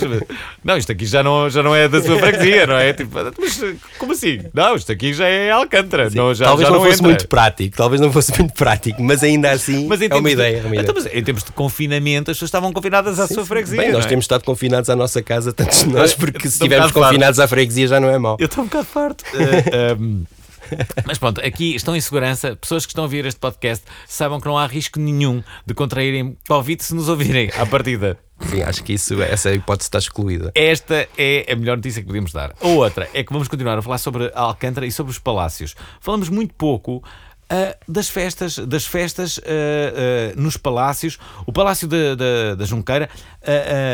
não, 0.65 0.77
isto 0.79 0.93
aqui 0.93 1.05
já 1.05 1.23
não, 1.23 1.51
já 1.51 1.62
não 1.62 1.75
é 1.75 1.89
da 1.89 2.01
sua 2.01 2.19
freguesia, 2.19 2.67
não 2.67 2.77
é? 2.77 2.93
Tipo, 2.93 3.19
mas 3.39 3.61
como 3.99 4.12
assim? 4.12 4.41
Não, 4.55 4.77
isto 4.77 4.93
aqui 4.93 5.12
já 5.12 5.27
é 5.27 5.51
Alcântara. 5.51 6.09
Não, 6.11 6.33
já, 6.33 6.47
talvez 6.47 6.69
já 6.69 6.73
não, 6.73 6.81
não 6.81 6.87
fosse 6.87 7.01
entra. 7.01 7.09
muito 7.09 7.29
prático, 7.29 7.77
talvez 7.77 8.01
não 8.01 8.12
fosse 8.12 8.39
muito 8.39 8.55
prático, 8.55 9.03
mas 9.03 9.23
ainda 9.25 9.51
assim 9.51 9.87
mas 9.89 10.01
é, 10.01 10.07
uma 10.07 10.31
ideia, 10.31 10.59
é 10.59 10.61
uma 10.61 10.69
ideia. 10.69 10.81
Então, 10.83 10.95
mas 10.95 11.07
em 11.07 11.23
termos 11.23 11.43
de 11.43 11.51
confinamento, 11.51 12.31
as 12.31 12.37
pessoas 12.37 12.49
estavam 12.49 12.73
confinadas 12.79 13.19
à 13.21 13.27
sim, 13.27 13.35
sua 13.35 13.45
freguesia. 13.45 13.79
Bem, 13.79 13.93
nós 13.93 14.07
é? 14.07 14.09
temos 14.09 14.25
estado 14.25 14.45
confinados 14.45 14.88
à 14.88 14.97
nossa 14.97 15.23
casa, 15.23 15.53
tantos 15.53 15.81
de 15.81 15.88
nós, 15.88 16.14
porque 16.14 16.43
se 16.43 16.55
estivermos 16.55 16.93
confinados 16.93 17.41
à 17.41 17.47
freguesia 17.47 17.87
já 17.88 18.01
não 18.01 18.09
é 18.09 18.19
mau. 18.19 18.37
Eu 18.38 18.47
estou 18.47 18.64
um 18.64 18.67
bocado 18.67 18.87
farto. 18.87 19.25
Uh, 19.35 20.01
um, 20.01 20.25
mas 21.07 21.19
pronto, 21.19 21.41
aqui 21.45 21.75
estão 21.75 21.95
em 21.97 22.01
segurança. 22.01 22.57
Pessoas 22.57 22.85
que 22.85 22.93
estão 22.93 23.05
a 23.05 23.07
ouvir 23.07 23.25
este 23.27 23.41
podcast 23.41 23.85
saibam 24.07 24.41
que 24.41 24.47
não 24.47 24.57
há 24.57 24.67
risco 24.67 24.99
nenhum 24.99 25.43
de 25.67 25.75
contraírem 25.75 26.37
Covid 26.47 26.83
se 26.83 26.95
nos 26.95 27.09
ouvirem 27.09 27.51
à 27.57 27.67
partida. 27.67 28.19
Sim, 28.41 28.62
acho 28.62 28.85
que 28.85 28.93
isso, 28.93 29.21
essa 29.21 29.53
hipótese 29.53 29.88
está 29.88 29.99
excluída. 29.99 30.53
Esta 30.55 31.09
é 31.19 31.53
a 31.53 31.57
melhor 31.57 31.77
notícia 31.77 32.01
que 32.01 32.07
podemos 32.07 32.33
dar. 32.33 32.55
A 32.61 32.69
outra 32.69 33.09
é 33.12 33.25
que 33.25 33.33
vamos 33.33 33.49
continuar 33.49 33.77
a 33.77 33.83
falar 33.83 33.99
sobre 33.99 34.31
a 34.33 34.41
Alcântara 34.41 34.87
e 34.87 34.93
sobre 34.93 35.11
os 35.11 35.19
palácios. 35.19 35.75
Falamos 36.01 36.29
muito 36.29 36.55
pouco. 36.55 37.03
Uh, 37.51 37.75
das 37.89 38.09
festas, 38.11 38.59
das 38.59 38.85
festas 38.85 39.39
uh, 39.39 39.41
uh, 39.41 40.41
nos 40.41 40.59
palácios, 40.59 41.19
o 41.47 41.53
Palácio 41.53 41.89
da 41.89 42.65
Junqueira. 42.65 43.09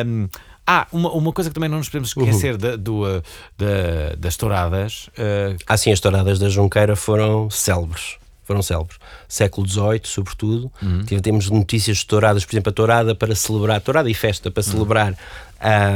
Um, 0.04 0.28
ah, 0.66 0.88
uma, 0.90 1.12
uma 1.12 1.32
coisa 1.32 1.50
que 1.50 1.54
também 1.54 1.68
não 1.68 1.78
nos 1.78 1.88
podemos 1.88 2.16
uhum. 2.16 2.24
esquecer 2.24 2.52
uhum. 2.52 2.58
da, 2.58 2.76
do, 2.76 3.04
da, 3.56 4.16
das 4.18 4.36
touradas. 4.36 5.08
Ah, 5.66 5.76
sim, 5.76 5.92
as 5.92 6.00
touradas 6.00 6.38
da 6.38 6.48
Junqueira 6.48 6.96
foram 6.96 7.48
célebres. 7.50 8.16
Foram 8.44 8.62
célebres. 8.62 8.98
Século 9.28 9.66
XVIII, 9.66 10.00
sobretudo. 10.04 10.70
Uhum. 10.82 11.04
Temos 11.22 11.50
notícias 11.50 11.98
de 11.98 12.06
touradas, 12.06 12.44
por 12.44 12.54
exemplo, 12.54 12.70
a 12.70 12.72
tourada 12.72 13.14
para 13.14 13.34
celebrar, 13.34 13.80
tourada 13.80 14.10
e 14.10 14.14
festa 14.14 14.50
para 14.50 14.62
uhum. 14.62 14.70
celebrar 14.70 15.16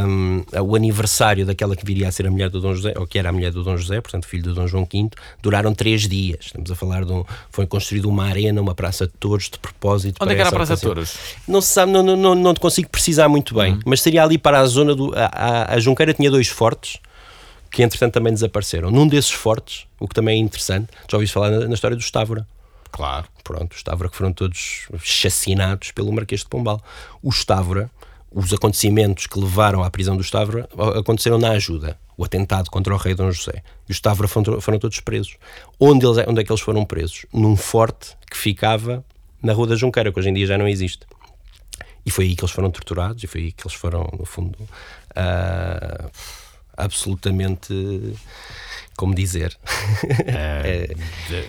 um, 0.07 0.43
o 0.63 0.75
aniversário 0.75 1.45
daquela 1.45 1.77
que 1.77 1.85
viria 1.85 2.09
a 2.09 2.13
ser 2.13 2.27
a 2.27 2.31
mulher 2.31 2.49
do 2.49 2.61
Dom 2.61 2.75
José, 2.75 2.95
ou 2.97 3.07
que 3.07 3.19
era 3.19 3.29
a 3.29 3.33
mulher 3.33 3.51
do 3.53 3.63
Dom 3.63 3.77
José, 3.77 4.01
portanto, 4.01 4.27
filho 4.27 4.45
do 4.45 4.55
Dom 4.55 4.67
João 4.67 4.89
V, 4.91 5.11
duraram 5.43 5.75
três 5.75 6.09
dias. 6.09 6.47
Estamos 6.47 6.71
a 6.71 6.75
falar 6.75 7.05
de 7.05 7.13
um. 7.13 7.25
Foi 7.51 7.67
construída 7.67 8.09
uma 8.09 8.25
arena, 8.25 8.61
uma 8.61 8.75
praça 8.75 9.07
de 9.07 9.13
touros 9.21 9.51
de 9.51 9.59
propósito. 9.59 10.17
Onde 10.21 10.33
é 10.33 10.35
que 10.35 10.41
era 10.41 10.49
a 10.49 10.53
praça 10.53 10.75
de 10.75 10.81
touros? 10.81 11.17
Não 11.47 11.61
se 11.61 11.69
sabe, 11.69 11.93
não, 11.93 12.03
não, 12.03 12.17
não, 12.17 12.35
não 12.35 12.55
te 12.55 12.61
consigo 12.61 12.89
precisar 12.89 13.29
muito 13.29 13.55
bem, 13.55 13.75
uhum. 13.75 13.81
mas 13.85 14.01
seria 14.01 14.23
ali 14.25 14.39
para 14.39 14.59
a 14.61 14.67
zona 14.67 14.95
do. 14.95 15.13
A, 15.15 15.27
a, 15.27 15.75
a 15.75 15.81
Junqueira 15.81 16.15
tinha 16.15 16.31
dois 16.31 16.49
fortes 16.49 16.99
que 17.71 17.83
entretanto 17.83 18.15
também 18.15 18.33
desapareceram. 18.33 18.91
Num 18.91 19.07
desses 19.07 19.33
fortes, 19.33 19.87
o 19.99 20.09
que 20.09 20.15
também 20.15 20.41
é 20.41 20.43
interessante, 20.43 20.89
já 21.11 21.17
ouviste 21.17 21.35
falar 21.35 21.51
na, 21.51 21.69
na 21.69 21.75
história 21.75 21.97
do 21.97 22.01
Estávora. 22.01 22.47
Claro. 22.91 23.27
Pronto, 23.45 23.73
os 23.73 23.79
Estávora 23.79 24.09
que 24.09 24.17
foram 24.17 24.33
todos 24.33 24.89
chacinados 25.03 25.91
pelo 25.93 26.13
Marquês 26.13 26.41
de 26.41 26.47
Pombal. 26.47 26.83
O 27.23 27.29
Estávora 27.29 27.91
os 28.31 28.53
acontecimentos 28.53 29.27
que 29.27 29.39
levaram 29.39 29.83
à 29.83 29.91
prisão 29.91 30.17
do 30.17 30.23
Stavra 30.23 30.69
aconteceram 30.97 31.39
na 31.39 31.51
ajuda, 31.51 31.99
o 32.17 32.25
atentado 32.25 32.71
contra 32.71 32.95
o 32.95 32.97
rei 32.97 33.15
Dom 33.15 33.31
José. 33.31 33.63
E 33.89 33.93
os 33.93 33.97
Stavra 33.97 34.29
foram, 34.29 34.61
foram 34.61 34.79
todos 34.79 35.01
presos. 35.01 35.37
Onde, 35.81 36.07
eles, 36.07 36.19
onde 36.27 36.41
é 36.41 36.45
que 36.45 36.53
eles 36.53 36.61
foram 36.61 36.85
presos? 36.85 37.25
Num 37.33 37.57
forte 37.57 38.17
que 38.31 38.37
ficava 38.37 39.05
na 39.43 39.53
Rua 39.53 39.69
da 39.69 39.77
Junqueira, 39.77 40.13
que 40.13 40.19
hoje 40.19 40.29
em 40.29 40.35
dia 40.35 40.47
já 40.47 40.59
não 40.59 40.69
existe. 40.69 41.07
E 42.05 42.11
foi 42.11 42.27
aí 42.27 42.37
que 42.37 42.43
eles 42.43 42.53
foram 42.53 42.71
torturados, 42.71 43.23
e 43.25 43.27
foi 43.27 43.41
aí 43.43 43.53
que 43.53 43.67
eles 43.67 43.75
foram, 43.75 44.09
no 44.19 44.25
fundo, 44.25 44.59
uh, 44.61 46.11
absolutamente 46.79 47.75
como 48.99 49.15
dizer, 49.15 49.57
é, 50.27 50.93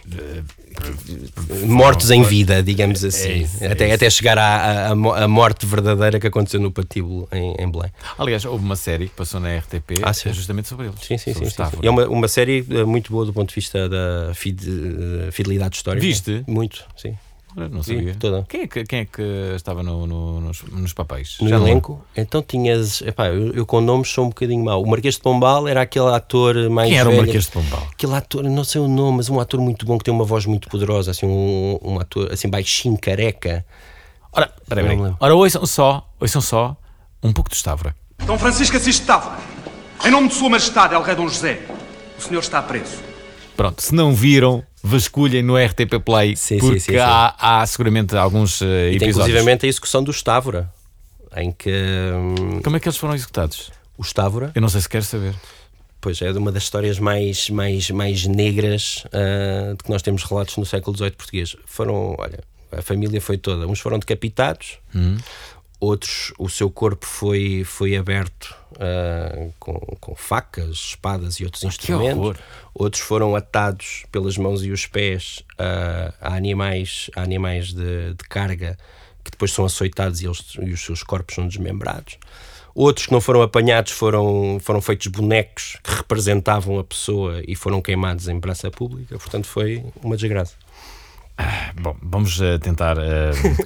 mortos 1.65 2.11
em 2.11 2.21
vida, 2.21 2.61
digamos 2.61 3.03
assim, 3.03 3.49
é 3.59 3.71
até, 3.71 3.91
até 3.91 4.07
chegar 4.07 4.37
à, 4.37 4.89
à, 4.89 4.91
à, 4.91 5.27
morte 5.27 5.65
verdadeira 5.65 6.19
que 6.19 6.27
aconteceu 6.27 6.59
no 6.59 6.71
Patíbulo 6.71 7.27
em, 7.31 7.55
em 7.57 7.71
Belém. 7.71 7.91
Aliás, 8.19 8.45
houve 8.45 8.63
uma 8.63 8.75
série 8.75 9.07
que 9.07 9.15
passou 9.15 9.39
na 9.39 9.57
RTP 9.57 9.93
ah, 10.03 10.13
justamente 10.31 10.67
sobre 10.67 10.85
ele. 10.85 10.95
Sim, 11.01 11.17
sim, 11.17 11.33
sim, 11.33 11.45
sim, 11.45 11.49
sim. 11.49 11.79
É 11.81 11.89
uma, 11.89 12.07
uma 12.07 12.27
série 12.27 12.63
eh, 12.69 12.83
muito 12.83 13.11
boa 13.11 13.25
do 13.25 13.33
ponto 13.33 13.49
de 13.49 13.55
vista 13.55 13.89
da 13.89 14.31
eh, 14.31 15.31
fidelidade 15.31 15.75
histórica. 15.75 16.05
Viste? 16.05 16.43
Muito, 16.47 16.85
sim. 16.95 17.17
Não 17.67 17.83
sabia. 17.83 18.15
Toda. 18.15 18.45
Quem, 18.47 18.61
é 18.61 18.67
que, 18.67 18.83
quem 18.85 18.99
é 18.99 19.05
que 19.05 19.21
estava 19.55 19.83
no, 19.83 20.07
no, 20.07 20.39
nos, 20.39 20.63
nos 20.63 20.93
papéis? 20.93 21.37
No 21.41 21.49
Já 21.49 21.57
elenco? 21.57 22.01
Então 22.15 22.41
tinhas. 22.41 23.01
Epá, 23.01 23.27
eu, 23.27 23.53
eu, 23.53 23.65
com 23.65 23.81
nomes 23.81 24.09
sou 24.09 24.25
um 24.25 24.29
bocadinho 24.29 24.63
mau. 24.63 24.81
O 24.81 24.89
Marquês 24.89 25.15
de 25.15 25.21
Pombal 25.21 25.67
era 25.67 25.81
aquele 25.81 26.13
ator 26.13 26.69
mais. 26.69 26.89
Quem 26.89 26.99
era 26.99 27.09
velho, 27.09 27.21
o 27.21 27.25
Marquês 27.25 27.45
de 27.45 27.51
Pombal? 27.51 27.87
Aquele 27.91 28.13
ator, 28.13 28.43
não 28.43 28.63
sei 28.63 28.79
o 28.79 28.87
nome, 28.87 29.17
mas 29.17 29.29
um 29.29 29.39
ator 29.39 29.59
muito 29.59 29.85
bom 29.85 29.97
que 29.97 30.03
tem 30.03 30.13
uma 30.13 30.23
voz 30.23 30.45
muito 30.45 30.69
poderosa, 30.69 31.11
assim, 31.11 31.25
um, 31.25 31.79
um 31.83 31.99
ator 31.99 32.31
assim 32.31 32.49
baixinho, 32.49 32.97
careca. 32.97 33.65
Ora, 34.31 34.51
peraí, 34.67 34.85
peraí. 34.85 35.13
Ora, 35.19 35.35
ouçam 35.35 35.65
só, 35.65 36.07
ouçam 36.19 36.41
só 36.41 36.77
um 37.23 37.33
pouco 37.33 37.49
de 37.49 37.55
Estavra. 37.55 37.95
Dom 38.25 38.37
Francisco 38.37 38.77
Assis 38.77 38.99
de 38.99 39.01
Távora, 39.01 39.37
em 40.05 40.11
nome 40.11 40.27
de 40.27 40.35
Sua 40.35 40.49
Majestade, 40.49 40.93
El 40.93 41.01
Rei 41.01 41.15
Dom 41.15 41.27
José, 41.27 41.59
o 42.17 42.21
senhor 42.21 42.39
está 42.39 42.61
preso. 42.61 43.08
Pronto, 43.59 43.81
se 43.83 43.93
não 43.93 44.15
viram, 44.15 44.63
vasculhem 44.81 45.43
no 45.43 45.57
RTP 45.57 45.99
Play, 46.01 46.33
sim, 46.37 46.59
porque 46.59 46.79
sim, 46.79 46.93
sim, 46.93 46.97
há, 46.97 47.35
há, 47.37 47.65
seguramente 47.65 48.15
alguns 48.15 48.61
uh, 48.61 48.63
e 48.63 48.95
episódios. 48.95 49.17
inclusivamente 49.17 49.65
a 49.65 49.69
execução 49.69 50.01
do 50.01 50.11
Estávora, 50.11 50.71
em 51.35 51.51
que... 51.51 51.69
Hum, 51.69 52.61
Como 52.63 52.77
é 52.77 52.79
que 52.79 52.87
eles 52.87 52.97
foram 52.97 53.13
executados? 53.13 53.69
O 53.97 54.01
Estávora? 54.01 54.53
Eu 54.55 54.61
não 54.61 54.69
sei 54.69 54.79
se 54.79 54.87
quer 54.87 55.03
saber. 55.03 55.35
Pois 55.99 56.21
é, 56.21 56.31
uma 56.31 56.53
das 56.53 56.63
histórias 56.63 56.99
mais, 56.99 57.49
mais, 57.49 57.91
mais 57.91 58.25
negras 58.25 59.03
uh, 59.07 59.75
de 59.75 59.83
que 59.83 59.89
nós 59.89 60.01
temos 60.01 60.23
relatos 60.23 60.55
no 60.55 60.65
século 60.65 60.95
XVIII 60.95 61.11
português. 61.11 61.57
Foram, 61.65 62.15
olha, 62.17 62.39
a 62.71 62.81
família 62.81 63.19
foi 63.19 63.37
toda. 63.37 63.67
Uns 63.67 63.81
foram 63.81 63.99
decapitados, 63.99 64.77
hum 64.95 65.17
outros 65.79 66.33
o 66.37 66.49
seu 66.49 66.69
corpo 66.69 67.05
foi, 67.05 67.63
foi 67.63 67.95
aberto 67.95 68.55
uh, 68.73 69.53
com, 69.59 69.73
com 69.99 70.15
facas, 70.15 70.75
espadas 70.75 71.35
e 71.35 71.45
outros 71.45 71.63
ah, 71.63 71.67
instrumentos, 71.67 72.37
outros 72.73 73.01
foram 73.01 73.35
atados 73.35 74.03
pelas 74.11 74.37
mãos 74.37 74.63
e 74.63 74.71
os 74.71 74.85
pés 74.85 75.43
uh, 75.53 76.13
a 76.19 76.35
animais, 76.35 77.09
a 77.15 77.21
animais 77.21 77.73
de, 77.73 78.13
de, 78.13 78.23
carga 78.27 78.77
que 79.23 79.31
depois 79.31 79.51
são 79.51 79.65
açoitados 79.65 80.21
e, 80.21 80.25
eles, 80.25 80.53
e 80.61 80.71
os 80.71 80.81
seus 80.81 81.03
corpos 81.03 81.35
são 81.35 81.47
desmembrados. 81.47 82.17
Outros 82.75 83.07
que 83.07 83.11
não 83.11 83.19
foram 83.19 83.41
apanhados 83.41 83.91
foram, 83.91 84.57
foram 84.61 84.81
feitos 84.81 85.07
bonecos 85.07 85.77
que 85.83 85.91
representavam 85.95 86.79
a 86.79 86.83
pessoa 86.83 87.41
e 87.47 87.55
foram 87.55 87.81
queimados 87.81 88.27
em 88.27 88.39
praça 88.39 88.69
pública, 88.69 89.17
portanto 89.17 89.47
foi 89.47 89.83
uma 90.01 90.15
desgraça. 90.15 90.55
Ah, 91.41 91.71
bom, 91.79 91.95
vamos 92.03 92.37
uh, 92.41 92.59
tentar 92.59 92.97
uh, 92.97 93.01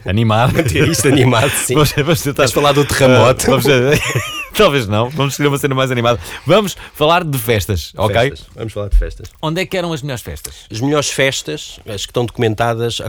animar. 0.07 0.53
Manter 0.53 0.87
isto 0.87 1.07
animado, 1.07 1.49
sim. 1.49 1.73
Vamos, 1.73 1.91
vamos 1.91 2.21
tentar. 2.21 2.43
Vamos 2.43 2.53
falar 2.53 2.71
do 2.71 2.85
terremoto. 2.85 3.47
Uh, 3.47 3.49
vamos, 3.49 3.65
talvez 4.53 4.87
não. 4.87 5.09
Vamos 5.09 5.33
escolher 5.33 5.47
uma 5.47 5.57
cena 5.57 5.73
mais 5.73 5.89
animada. 5.89 6.19
Vamos 6.45 6.77
falar 6.93 7.23
de 7.23 7.35
festas, 7.39 7.91
ok? 7.97 8.29
Festas. 8.29 8.47
Vamos 8.55 8.73
falar 8.73 8.89
de 8.89 8.97
festas. 8.97 9.29
Onde 9.41 9.61
é 9.61 9.65
que 9.65 9.75
eram 9.75 9.91
as 9.91 10.03
melhores 10.03 10.21
festas? 10.21 10.67
As 10.71 10.79
melhores 10.81 11.09
festas, 11.09 11.79
as 11.87 12.05
que 12.05 12.11
estão 12.11 12.27
documentadas, 12.27 12.99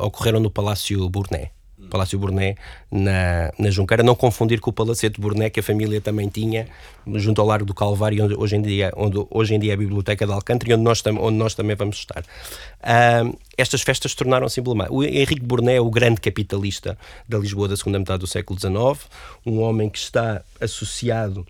ocorreram 0.00 0.40
no 0.40 0.50
Palácio 0.50 1.06
Burné. 1.10 1.50
Palácio 1.86 2.18
Burné, 2.18 2.56
na, 2.90 3.52
na 3.58 3.70
Junqueira, 3.70 4.02
não 4.02 4.14
confundir 4.14 4.60
com 4.60 4.70
o 4.70 4.72
Palacete 4.72 5.20
Burné 5.20 5.50
que 5.50 5.60
a 5.60 5.62
família 5.62 6.00
também 6.00 6.28
tinha, 6.28 6.66
junto 7.14 7.40
ao 7.40 7.46
Largo 7.46 7.64
do 7.64 7.74
Calvário, 7.74 8.24
onde 8.24 8.34
hoje 8.34 8.56
em 8.56 8.62
dia, 8.62 8.92
onde 8.96 9.24
hoje 9.30 9.54
em 9.54 9.58
dia 9.58 9.72
é 9.72 9.74
a 9.74 9.76
Biblioteca 9.76 10.26
de 10.26 10.32
Alcântara 10.32 10.74
onde 10.74 10.82
nós, 10.82 11.02
onde 11.06 11.36
nós 11.36 11.54
também 11.54 11.76
vamos 11.76 11.96
estar. 11.96 12.22
Uh, 12.22 13.36
estas 13.56 13.82
festas 13.82 14.14
tornaram-se 14.14 14.60
emblemáticas. 14.60 14.96
O 14.96 15.02
Henrique 15.02 15.40
Burné 15.40 15.76
é 15.76 15.80
o 15.80 15.90
grande 15.90 16.20
capitalista 16.20 16.98
da 17.28 17.38
Lisboa 17.38 17.68
da 17.68 17.76
segunda 17.76 17.98
metade 17.98 18.20
do 18.20 18.26
século 18.26 18.58
XIX, 18.58 19.08
um 19.44 19.60
homem 19.60 19.88
que 19.88 19.98
está 19.98 20.42
associado 20.60 21.46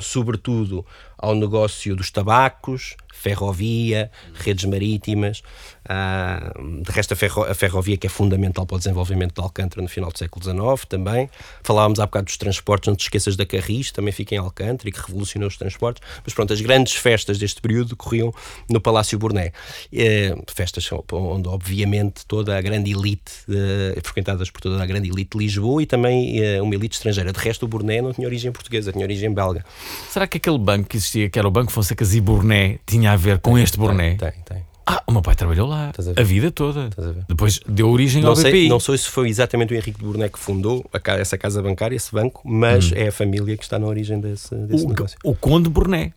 sobretudo 0.00 0.84
ao 1.18 1.34
negócio 1.34 1.94
dos 1.96 2.10
tabacos, 2.10 2.96
ferrovia, 3.24 4.10
redes 4.34 4.64
marítimas. 4.66 5.42
Uh, 5.84 6.82
de 6.82 6.90
resto, 6.90 7.12
a, 7.12 7.16
ferro, 7.16 7.42
a, 7.44 7.54
ferrovia 7.54 7.96
que 7.96 8.06
é 8.06 8.10
fundamental 8.10 8.66
para 8.66 8.76
o 8.76 8.78
desenvolvimento 8.78 9.34
de 9.34 9.40
Alcântara 9.40 9.82
no 9.82 9.88
final 9.88 10.10
do 10.10 10.18
século 10.18 10.44
XIX 10.44 10.86
também. 10.86 11.30
Falávamos 11.62 12.00
há 12.00 12.06
bocado 12.06 12.26
dos 12.26 12.36
transportes, 12.36 12.88
não 12.88 12.96
te 12.96 13.02
esqueças 13.02 13.36
da 13.36 13.46
Carris, 13.46 13.90
também 13.90 14.12
fica 14.12 14.34
em 14.34 14.38
Alcântara 14.38 14.88
e 14.88 14.92
que 14.92 15.00
revolucionou 15.00 15.48
os 15.48 15.56
transportes. 15.56 16.02
Mas 16.24 16.34
pronto, 16.34 16.52
as 16.52 16.60
grandes 16.60 16.94
festas 16.94 17.38
deste 17.38 17.60
período 17.60 17.96
corriam 17.96 18.32
no 18.68 18.80
Palácio 18.80 19.18
Burné. 19.18 19.52
Uh, 19.92 20.42
festas 20.54 20.88
onde, 21.12 21.48
obviamente, 21.48 22.26
toda 22.26 22.56
a 22.56 22.60
grande 22.60 22.90
elite, 22.92 23.32
uh, 23.48 24.00
frequentadas 24.02 24.50
por 24.50 24.60
toda 24.60 24.82
a 24.82 24.86
grande 24.86 25.08
elite 25.08 25.36
de 25.36 25.44
Lisboa 25.44 25.82
e 25.82 25.86
também 25.86 26.42
eh, 26.42 26.60
uma 26.60 26.74
elite 26.74 26.96
estrangeira. 26.96 27.32
De 27.32 27.38
resto, 27.38 27.64
o 27.64 27.68
Burné 27.68 28.00
não 28.00 28.12
tinha 28.12 28.26
origem 28.26 28.52
portuguesa, 28.52 28.92
tinha 28.92 29.04
origem 29.04 29.32
belga. 29.32 29.64
Será 30.10 30.26
que 30.26 30.38
aquele 30.38 30.58
banco 30.58 30.88
que 30.88 30.96
existia, 31.04 31.28
que 31.28 31.38
era 31.38 31.46
o 31.46 31.50
Banco 31.50 31.70
Fonseca 31.70 32.04
e 32.04 32.20
Burné, 32.20 32.78
tinha 32.86 33.12
a 33.12 33.16
ver 33.16 33.38
com 33.38 33.58
este 33.58 33.78
Burné? 33.78 34.16
Tem, 34.16 34.32
tem. 34.44 34.64
Ah, 34.86 35.02
o 35.06 35.12
meu 35.12 35.22
pai 35.22 35.34
trabalhou 35.34 35.66
lá 35.66 35.90
a, 35.90 36.20
a, 36.20 36.24
vida 36.24 36.50
toda. 36.50 36.90
A 36.98 37.24
Depois 37.26 37.58
deu 37.66 37.88
origem 37.88 38.22
não 38.22 38.30
ao 38.30 38.36
sei, 38.36 38.50
BPI. 38.50 38.68
Não 38.68 38.78
sei 38.78 38.98
se 38.98 39.08
foi 39.08 39.30
exatamente 39.30 39.72
o 39.72 39.76
Henrique 39.76 39.98
de 39.98 40.04
Burné 40.04 40.28
que 40.28 40.38
fundou 40.38 40.84
a, 40.92 41.12
essa 41.12 41.38
casa 41.38 41.62
bancária, 41.62 41.96
esse 41.96 42.12
banco, 42.12 42.42
mas 42.44 42.92
hum. 42.92 42.96
é 42.96 43.08
a 43.08 43.12
família 43.12 43.56
que 43.56 43.62
está 43.62 43.78
na 43.78 43.86
origem 43.86 44.20
desse, 44.20 44.54
desse 44.54 44.84
o, 44.84 44.88
negócio. 44.88 45.16
O 45.24 45.34
Conde 45.34 45.70
Burné. 45.70 46.12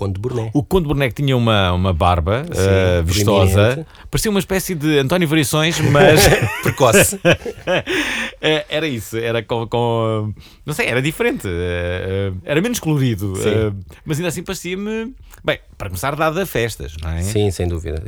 Conde 0.00 0.18
Burné. 0.18 0.50
O 0.54 0.62
Conde 0.62 0.88
Burné 0.88 1.08
que 1.10 1.22
tinha 1.22 1.36
uma, 1.36 1.72
uma 1.72 1.92
barba 1.92 2.46
Sim, 2.50 2.62
uh, 2.62 3.04
vistosa, 3.04 3.86
parecia 4.10 4.30
uma 4.30 4.40
espécie 4.40 4.74
de 4.74 4.98
António 4.98 5.28
Variações, 5.28 5.78
mas 5.78 6.20
precoce. 6.64 7.20
Eh, 8.42 8.64
era 8.70 8.88
isso, 8.88 9.18
era 9.18 9.42
com, 9.42 9.66
com, 9.66 10.32
Não 10.64 10.72
sei, 10.72 10.86
era 10.86 11.02
diferente, 11.02 11.46
uh, 11.46 12.34
era 12.42 12.58
menos 12.62 12.80
colorido, 12.80 13.34
mas 14.02 14.16
ainda 14.16 14.28
assim 14.30 14.42
parecia-me. 14.42 15.14
Bem, 15.44 15.58
para 15.76 15.90
começar, 15.90 16.16
dado 16.16 16.40
a 16.40 16.46
festas, 16.46 16.96
não 17.02 17.10
é? 17.10 17.20
Sim, 17.20 17.50
sem 17.50 17.68
dúvida. 17.68 18.02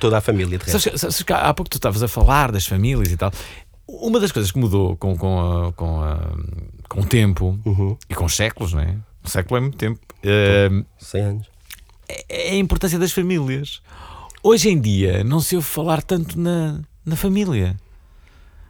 Toda 0.00 0.18
a 0.18 0.20
família. 0.20 0.58
De 0.58 0.68
sabes, 0.68 1.00
sabes, 1.00 1.24
há 1.30 1.54
pouco 1.54 1.70
tu 1.70 1.76
estavas 1.76 2.02
a 2.02 2.08
falar 2.08 2.50
das 2.50 2.66
famílias 2.66 3.12
e 3.12 3.16
tal. 3.16 3.30
Uma 3.86 4.18
das 4.18 4.32
coisas 4.32 4.50
que 4.50 4.58
mudou 4.58 4.96
com, 4.96 5.16
com, 5.16 5.38
a, 5.40 5.72
com, 5.74 6.02
a, 6.02 6.18
com 6.88 7.00
o 7.02 7.06
tempo 7.06 7.56
uhum. 7.64 7.96
e 8.10 8.16
com 8.16 8.24
os 8.24 8.34
séculos, 8.34 8.72
não 8.72 8.80
é? 8.80 8.96
Um 9.28 9.30
século 9.30 9.58
é 9.58 9.60
muito 9.60 9.76
tempo. 9.76 10.00
Uh, 10.24 10.86
100 10.98 11.20
anos. 11.20 11.50
É, 12.08 12.48
é 12.48 12.52
a 12.52 12.56
importância 12.56 12.98
das 12.98 13.12
famílias. 13.12 13.82
Hoje 14.42 14.70
em 14.70 14.80
dia 14.80 15.22
não 15.22 15.38
se 15.38 15.54
ouve 15.54 15.68
falar 15.68 16.00
tanto 16.00 16.40
na, 16.40 16.80
na 17.04 17.14
família. 17.14 17.76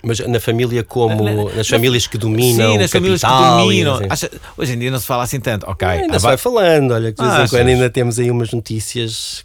Mas 0.03 0.21
na 0.21 0.39
família 0.39 0.85
como? 0.85 1.25
Na, 1.25 1.45
nas 1.45 1.57
na, 1.57 1.65
famílias 1.65 2.07
que 2.07 2.17
dominam 2.17 2.73
sim, 2.73 2.79
nas 2.79 2.91
famílias 2.91 3.21
que 3.21 3.27
dominam. 3.27 3.95
assim. 3.95 4.07
Acha, 4.09 4.31
hoje 4.57 4.73
em 4.75 4.79
dia 4.79 4.91
não 4.91 4.99
se 5.01 5.07
fala 5.07 5.25
assim 5.25 5.41
tanto. 5.41 5.69
Ok 5.69 5.87
ainda 5.87 6.19
se 6.19 6.25
vai 6.25 6.37
falando 6.37 6.93
olha 6.93 7.13
que 7.13 7.23
de 7.23 7.29
vez 7.29 7.53
em 7.53 7.57
quando 7.57 7.69
ainda 7.69 7.91
temos 7.91 8.19
aí 8.19 8.31
umas 8.31 8.53
notícias 8.53 9.45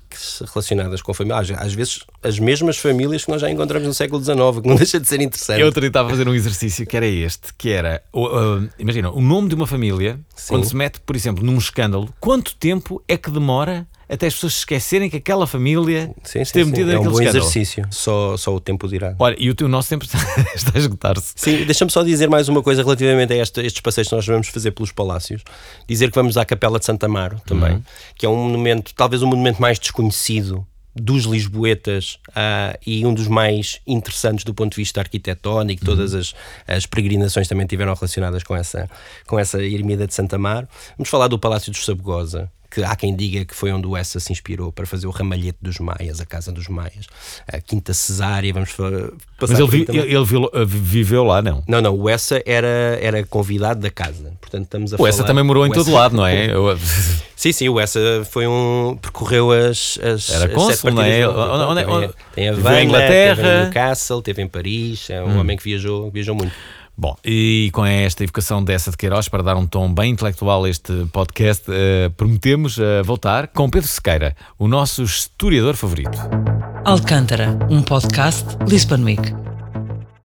relacionadas 0.54 1.02
com 1.02 1.12
a 1.12 1.16
família. 1.16 1.58
Às 1.58 1.74
vezes 1.74 2.02
as 2.22 2.38
mesmas 2.38 2.78
famílias 2.78 3.26
que 3.26 3.32
nós 3.32 3.42
já 3.42 3.50
encontramos 3.50 3.88
no 3.88 3.94
século 3.94 4.24
XIX 4.24 4.62
que 4.62 4.68
não 4.68 4.76
deixa 4.78 5.00
de 5.00 5.08
ser 5.08 5.22
interessante. 5.22 5.60
Eu 5.60 5.66
outro 5.66 5.86
estava 5.86 6.08
a 6.08 6.12
fazer 6.12 6.28
um 6.28 6.36
exercício 6.36 6.86
que 6.86 6.96
era 6.96 7.08
este 7.08 7.54
que 7.58 7.70
era 7.70 8.04
uh, 8.13 8.68
imagina 8.78 9.10
o 9.10 9.22
nome 9.22 9.50
de 9.50 9.56
uma 9.56 9.66
família 9.66 10.20
sim. 10.36 10.50
quando 10.50 10.66
se 10.66 10.76
mete 10.76 11.00
por 11.00 11.16
exemplo 11.16 11.44
num 11.44 11.58
escândalo 11.58 12.13
quanto 12.20 12.56
tempo 12.56 13.04
é 13.08 13.18
que 13.18 13.32
demora 13.32 13.88
até 14.13 14.28
as 14.28 14.34
pessoas 14.34 14.54
se 14.54 14.60
esquecerem 14.60 15.10
que 15.10 15.17
aquela 15.17 15.47
família 15.47 16.13
sim, 16.23 16.41
esteve 16.41 16.69
metida 16.69 16.91
sim. 16.91 16.97
É 16.97 16.99
um 16.99 17.04
bom 17.04 17.12
escândalo. 17.12 17.38
exercício, 17.38 17.88
só, 17.91 18.38
só 18.38 18.56
o 18.56 18.60
tempo 18.60 18.88
dirá. 18.88 19.15
Olha, 19.19 19.36
e 19.39 19.49
o, 19.49 19.56
teu, 19.56 19.67
nosso 19.67 19.89
tempo 19.89 20.06
está, 20.06 20.17
está 20.56 20.71
a 20.76 20.78
esgotar-se. 20.78 21.34
Sim, 21.36 21.65
deixa-me 21.65 21.91
só 21.91 22.04
dizer 22.04 22.30
mais 22.30 22.47
uma 22.47 22.62
coisa 22.62 22.84
relativamente 22.84 23.34
a 23.34 23.38
este, 23.38 23.62
estes 23.62 23.82
passeios 23.82 24.08
que 24.08 24.15
nós 24.15 24.26
vamos 24.26 24.47
fazer 24.47 24.71
pelos 24.71 24.91
palácios. 24.91 25.43
Dizer 25.88 26.10
que 26.10 26.15
vamos 26.15 26.38
à 26.38 26.45
Capela 26.45 26.80
de 26.80 26.86
Santa 26.86 27.06
Amaro 27.06 27.41
também, 27.45 27.73
uhum. 27.73 27.84
que 28.15 28.26
é 28.26 28.30
um 28.30 28.36
monumento, 28.36 28.93
talvez 28.95 29.21
o 29.21 29.26
um 29.26 29.30
monumento 29.30 29.62
mais 29.62 29.80
desconhecido 29.80 30.65
dos 30.95 31.23
lisboetas 31.23 32.19
uh, 32.30 32.78
e 32.86 33.06
um 33.06 33.13
dos 33.13 33.28
mais 33.28 33.82
interessantes 33.88 34.45
do 34.45 34.54
ponto 34.54 34.71
de 34.71 34.78
vista 34.78 35.02
arquitetónico. 35.02 35.82
Uhum. 35.84 35.95
Todas 35.95 36.13
as, 36.13 36.36
as 36.67 36.86
peregrinações 36.86 37.47
também 37.47 37.65
tiveram 37.65 37.93
relacionadas 37.93 38.43
com 38.43 38.56
essa, 38.56 38.89
com 39.26 39.39
essa 39.39 39.62
ermida 39.63 40.06
de 40.06 40.13
Santa 40.13 40.36
Amaro. 40.36 40.67
Vamos 40.97 41.10
falar 41.10 41.28
do 41.28 41.39
Palácio 41.39 41.71
dos 41.71 41.84
Sabugosa, 41.84 42.52
que 42.73 42.83
há 42.83 42.95
quem 42.95 43.15
diga 43.15 43.45
que 43.45 43.53
foi 43.53 43.71
onde 43.71 43.86
o 43.86 43.95
Essa 43.95 44.19
se 44.19 44.31
inspirou 44.31 44.71
para 44.71 44.88
fazer 44.88 45.05
o 45.05 45.12
ramalhete 45.12 45.59
dos 45.62 45.77
Maias, 45.77 46.19
a 46.19 46.25
casa 46.25 46.51
dos 46.51 46.67
Maias, 46.67 47.05
a 47.47 47.62
Quinta 47.62 47.93
Cesária, 47.93 48.51
vamos 48.51 48.71
passar 48.71 49.12
Mas 49.39 49.59
ele, 49.59 49.67
vi, 49.67 49.86
ele, 49.89 50.15
ele, 50.15 50.65
viveu 50.65 51.23
lá, 51.23 51.39
não? 51.39 51.63
Não, 51.67 51.81
não, 51.81 51.95
o 51.95 52.09
Essa 52.09 52.41
era, 52.47 52.97
era 52.99 53.23
convidado 53.23 53.79
da 53.79 53.91
casa, 53.91 54.33
Portanto, 54.41 54.63
estamos 54.63 54.91
a 54.91 54.95
o 54.95 54.97
falar... 54.97 55.09
Essa 55.09 55.23
também 55.23 55.43
morou 55.43 55.67
em 55.67 55.71
todo 55.71 55.91
lado, 55.91 56.15
não 56.15 56.25
é? 56.25 56.47
sim, 57.36 57.51
sim, 57.51 57.69
o 57.69 57.79
Essa 57.79 57.99
foi 58.31 58.47
um... 58.47 58.97
percorreu 58.99 59.51
as, 59.51 59.99
as, 60.01 60.31
Era 60.31 60.49
cônsul, 60.49 60.91
não 60.91 61.03
é? 61.03 61.27
Onde, 61.27 61.81
onde, 61.81 61.91
onde, 61.91 62.13
tem 62.33 62.49
a 62.49 62.53
Havana, 62.53 62.97
teve 62.99 63.41
em 63.41 63.62
Newcastle, 63.62 64.21
teve 64.23 64.41
em 64.41 64.47
Paris, 64.47 65.12
é 65.12 65.21
um 65.21 65.27
hum. 65.27 65.39
homem 65.41 65.55
que 65.55 65.63
viajou, 65.63 66.09
viajou 66.09 66.33
muito. 66.33 66.53
Bom, 66.95 67.15
e 67.25 67.69
com 67.73 67.84
esta 67.86 68.23
evocação 68.23 68.63
dessa 68.63 68.91
de 68.91 68.97
Queiroz, 68.97 69.27
para 69.27 69.41
dar 69.41 69.56
um 69.58 69.65
tom 69.65 69.91
bem 69.91 70.12
intelectual 70.12 70.63
a 70.63 70.69
este 70.69 71.06
podcast, 71.12 71.69
uh, 71.69 72.12
prometemos 72.12 72.77
uh, 72.77 73.03
voltar 73.03 73.47
com 73.47 73.69
Pedro 73.69 73.88
Sequeira, 73.88 74.36
o 74.60 74.67
nosso 74.67 75.03
historiador 75.03 75.75
favorito. 75.75 76.17
Alcântara, 76.86 77.58
um 77.69 77.82
podcast 77.82 78.45
Lisbon 78.67 79.03
Week. 79.03 79.53